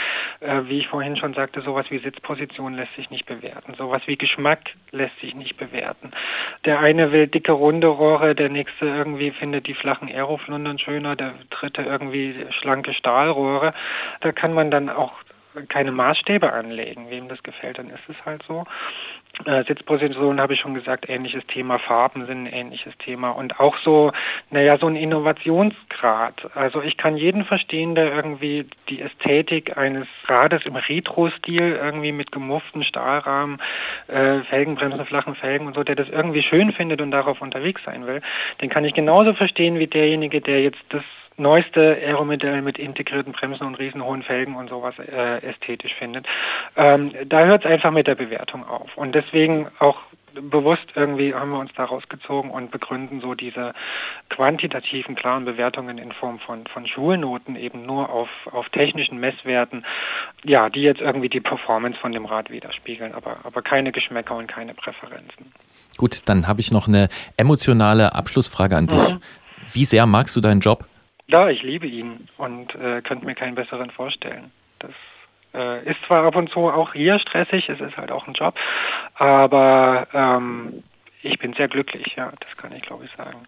wie 0.67 0.79
ich 0.79 0.88
vorhin 0.88 1.17
schon 1.17 1.34
sagte, 1.34 1.62
sowas 1.62 1.88
wie 1.89 1.99
Sitzposition 1.99 2.75
lässt 2.75 2.95
sich 2.95 3.10
nicht 3.10 3.25
bewerten. 3.25 3.73
Sowas 3.77 4.01
wie 4.05 4.17
Geschmack 4.17 4.71
lässt 4.91 5.19
sich 5.19 5.36
nicht 5.36 5.58
bewerten. 5.58 6.12
Der 6.65 6.79
eine 6.79 7.12
will 7.12 7.27
dicke 7.27 7.51
runde 7.51 7.88
Rohre, 7.88 8.36
der 8.36 8.49
nächste 8.49 8.86
irgendwie 8.86 9.31
findet 9.31 9.67
die 9.67 9.73
flachen 9.73 10.10
Aeroflundern 10.10 10.79
schöner, 10.79 11.15
der 11.15 11.34
dritte 11.49 11.81
irgendwie 11.81 12.45
schlanke 12.49 12.93
Stahlrohre. 12.93 13.73
Da 14.21 14.31
kann 14.31 14.53
man 14.53 14.71
dann 14.71 14.89
auch 14.89 15.13
keine 15.69 15.91
Maßstäbe 15.91 16.51
anlegen. 16.51 17.10
Wem 17.10 17.27
das 17.29 17.41
gefällt, 17.43 17.77
dann 17.77 17.89
ist 17.89 18.03
es 18.10 18.25
halt 18.25 18.43
so. 18.47 18.65
Äh, 19.43 19.63
Sitzposition 19.65 20.39
habe 20.39 20.54
ich 20.54 20.62
schon 20.62 20.74
gesagt, 20.74 21.10
ähnliches 21.10 21.45
Thema, 21.48 21.78
Farben 21.78 22.26
sind 22.26 22.43
ein 22.43 22.54
ähnliches 22.54 22.98
Thema 22.98 23.32
und 23.32 23.60
auch 23.60 23.78
so, 23.84 24.12
naja, 24.50 24.78
so 24.78 24.88
ein 24.88 24.95
Innovationsgrad. 24.95 26.52
Also 26.56 26.82
ich 26.82 26.95
kann 26.98 27.17
jeden 27.17 27.43
verstehen, 27.43 27.95
der 27.95 28.13
irgendwie 28.13 28.67
die 28.89 29.02
Ästhetik 29.02 29.78
eines 29.78 30.08
Rades 30.26 30.65
im 30.65 30.76
Retro-Stil 30.76 31.78
irgendwie 31.82 32.13
mit 32.13 32.32
gemufften 32.32 32.84
Stahlrahmen, 32.84 33.62
äh, 34.08 34.39
Felgenbremsen, 34.41 35.06
flachen 35.06 35.36
Felgen 35.36 35.67
und 35.67 35.76
so, 35.76 35.84
der 35.84 35.95
das 35.95 36.10
irgendwie 36.10 36.41
schön 36.41 36.71
findet 36.71 37.02
und 37.02 37.12
darauf 37.12 37.41
unterwegs 37.41 37.82
sein 37.84 38.08
will. 38.08 38.21
Den 38.62 38.69
kann 38.69 38.86
ich 38.86 38.93
genauso 38.93 39.34
verstehen 39.34 39.80
wie 39.80 39.88
derjenige, 39.88 40.39
der 40.41 40.62
jetzt 40.62 40.82
das 40.89 41.04
neueste 41.38 41.98
Aeromodell 42.02 42.62
mit 42.62 42.80
integrierten 42.80 43.34
Bremsen 43.34 43.65
und 43.65 43.76
riesenhohen 43.76 44.24
Felgen 44.24 44.56
und 44.56 44.69
sowas 44.69 44.95
äh, 45.00 45.38
ästhetisch 45.45 45.93
findet. 45.95 46.26
Ähm, 46.76 47.12
da 47.28 47.45
hört 47.45 47.65
es 47.65 47.71
einfach 47.71 47.91
mit 47.91 48.08
der 48.08 48.15
Bewertung 48.15 48.67
auf. 48.67 48.95
Und 48.95 49.15
deswegen 49.15 49.67
auch 49.80 49.98
bewusst 50.41 50.86
irgendwie 50.95 51.34
haben 51.34 51.52
wir 51.52 51.60
uns 51.60 51.71
da 51.76 51.86
rausgezogen 51.86 52.52
und 52.52 52.71
begründen 52.71 53.21
so 53.21 53.36
diese 53.36 53.74
quantitativen, 54.30 55.15
klaren 55.15 55.45
Bewertungen 55.45 55.98
in 55.98 56.12
Form 56.12 56.39
von, 56.39 56.67
von 56.67 56.88
Schulnoten 56.88 57.56
eben 57.56 57.86
nur 57.86 58.10
auf, 58.10 58.30
auf 58.52 58.69
technischen 58.69 59.19
Messwerten, 59.19 59.86
ja, 60.43 60.69
die 60.69 60.82
jetzt 60.82 61.02
irgendwie 61.02 61.30
die 61.30 61.39
Performance 61.39 61.98
von 62.00 62.12
dem 62.12 62.26
Rad 62.26 62.50
widerspiegeln, 62.50 63.13
aber, 63.13 63.38
aber 63.43 63.62
keine 63.62 63.91
Geschmäcker 63.91 64.36
und 64.36 64.48
keine 64.48 64.74
Präferenzen. 64.74 65.54
Gut, 65.98 66.21
dann 66.26 66.48
habe 66.48 66.60
ich 66.60 66.71
noch 66.71 66.88
eine 66.88 67.08
emotionale 67.38 68.13
Abschlussfrage 68.13 68.76
an 68.76 68.88
dich. 68.88 69.13
Mhm. 69.13 69.21
Wie 69.71 69.86
sehr 69.86 70.06
magst 70.06 70.36
du 70.36 70.41
deinen 70.41 70.60
Job? 70.60 70.86
Ja, 71.27 71.49
ich 71.49 71.63
liebe 71.63 71.88
ihn 71.88 72.27
und 72.38 72.75
äh, 72.75 73.01
könnte 73.01 73.25
mir 73.25 73.35
keinen 73.35 73.55
besseren 73.55 73.89
vorstellen. 73.89 74.51
Das 74.79 74.91
äh, 75.53 75.89
ist 75.89 75.97
zwar 76.05 76.23
ab 76.23 76.35
und 76.35 76.49
zu 76.51 76.59
auch 76.59 76.93
hier 76.93 77.19
stressig, 77.19 77.69
es 77.69 77.79
ist 77.79 77.97
halt 77.97 78.11
auch 78.11 78.27
ein 78.27 78.33
Job, 78.33 78.55
aber 79.15 80.07
ähm, 80.13 80.83
ich 81.23 81.39
bin 81.39 81.53
sehr 81.53 81.67
glücklich, 81.67 82.15
ja, 82.15 82.31
das 82.39 82.55
kann 82.57 82.73
ich 82.73 82.83
glaube 82.83 83.05
ich 83.05 83.11
sagen. 83.17 83.47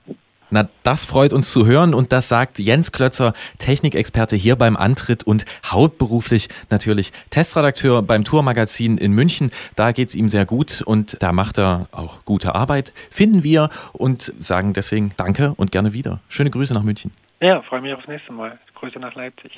Na, 0.50 0.70
das 0.84 1.04
freut 1.04 1.34
uns 1.34 1.52
zu 1.52 1.66
hören 1.66 1.94
und 1.94 2.14
das 2.14 2.30
sagt 2.30 2.58
Jens 2.58 2.94
Klötzer, 2.94 3.34
Technikexperte 3.60 4.38
hier 4.38 4.56
beim 4.56 4.78
Antritt 4.78 5.24
und 5.24 5.46
hauptberuflich 5.66 6.48
natürlich 6.70 7.12
Testredakteur 7.30 8.02
beim 8.02 8.24
Tourmagazin 8.24 8.98
in 8.98 9.12
München. 9.12 9.52
Da 9.76 9.92
geht 9.92 10.08
es 10.08 10.16
ihm 10.16 10.30
sehr 10.30 10.46
gut 10.46 10.82
und 10.82 11.22
da 11.22 11.34
macht 11.34 11.60
er 11.60 11.90
auch 11.92 12.24
gute 12.24 12.56
Arbeit, 12.56 12.94
finden 13.12 13.44
wir 13.44 13.70
und 13.92 14.34
sagen 14.40 14.72
deswegen 14.72 15.12
Danke 15.18 15.54
und 15.58 15.74
gerne 15.74 15.92
wieder. 15.92 16.22
Schöne 16.30 16.50
Grüße 16.50 16.74
nach 16.74 16.84
München. 16.84 17.12
Ja, 17.40 17.62
freue 17.62 17.82
mich 17.82 17.94
aufs 17.94 18.08
nächste 18.08 18.32
Mal. 18.34 18.58
Grüße 18.74 19.00
nach 19.00 19.14
Leipzig. 19.14 19.56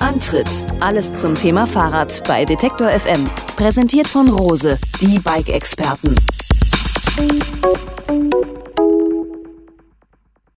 Antritt. 0.00 0.46
Alles 0.80 1.16
zum 1.16 1.34
Thema 1.36 1.66
Fahrrad 1.66 2.22
bei 2.26 2.44
Detektor 2.44 2.88
FM. 2.88 3.30
Präsentiert 3.56 4.08
von 4.08 4.28
Rose, 4.28 4.78
die 5.00 5.18
Bike-Experten. 5.18 6.14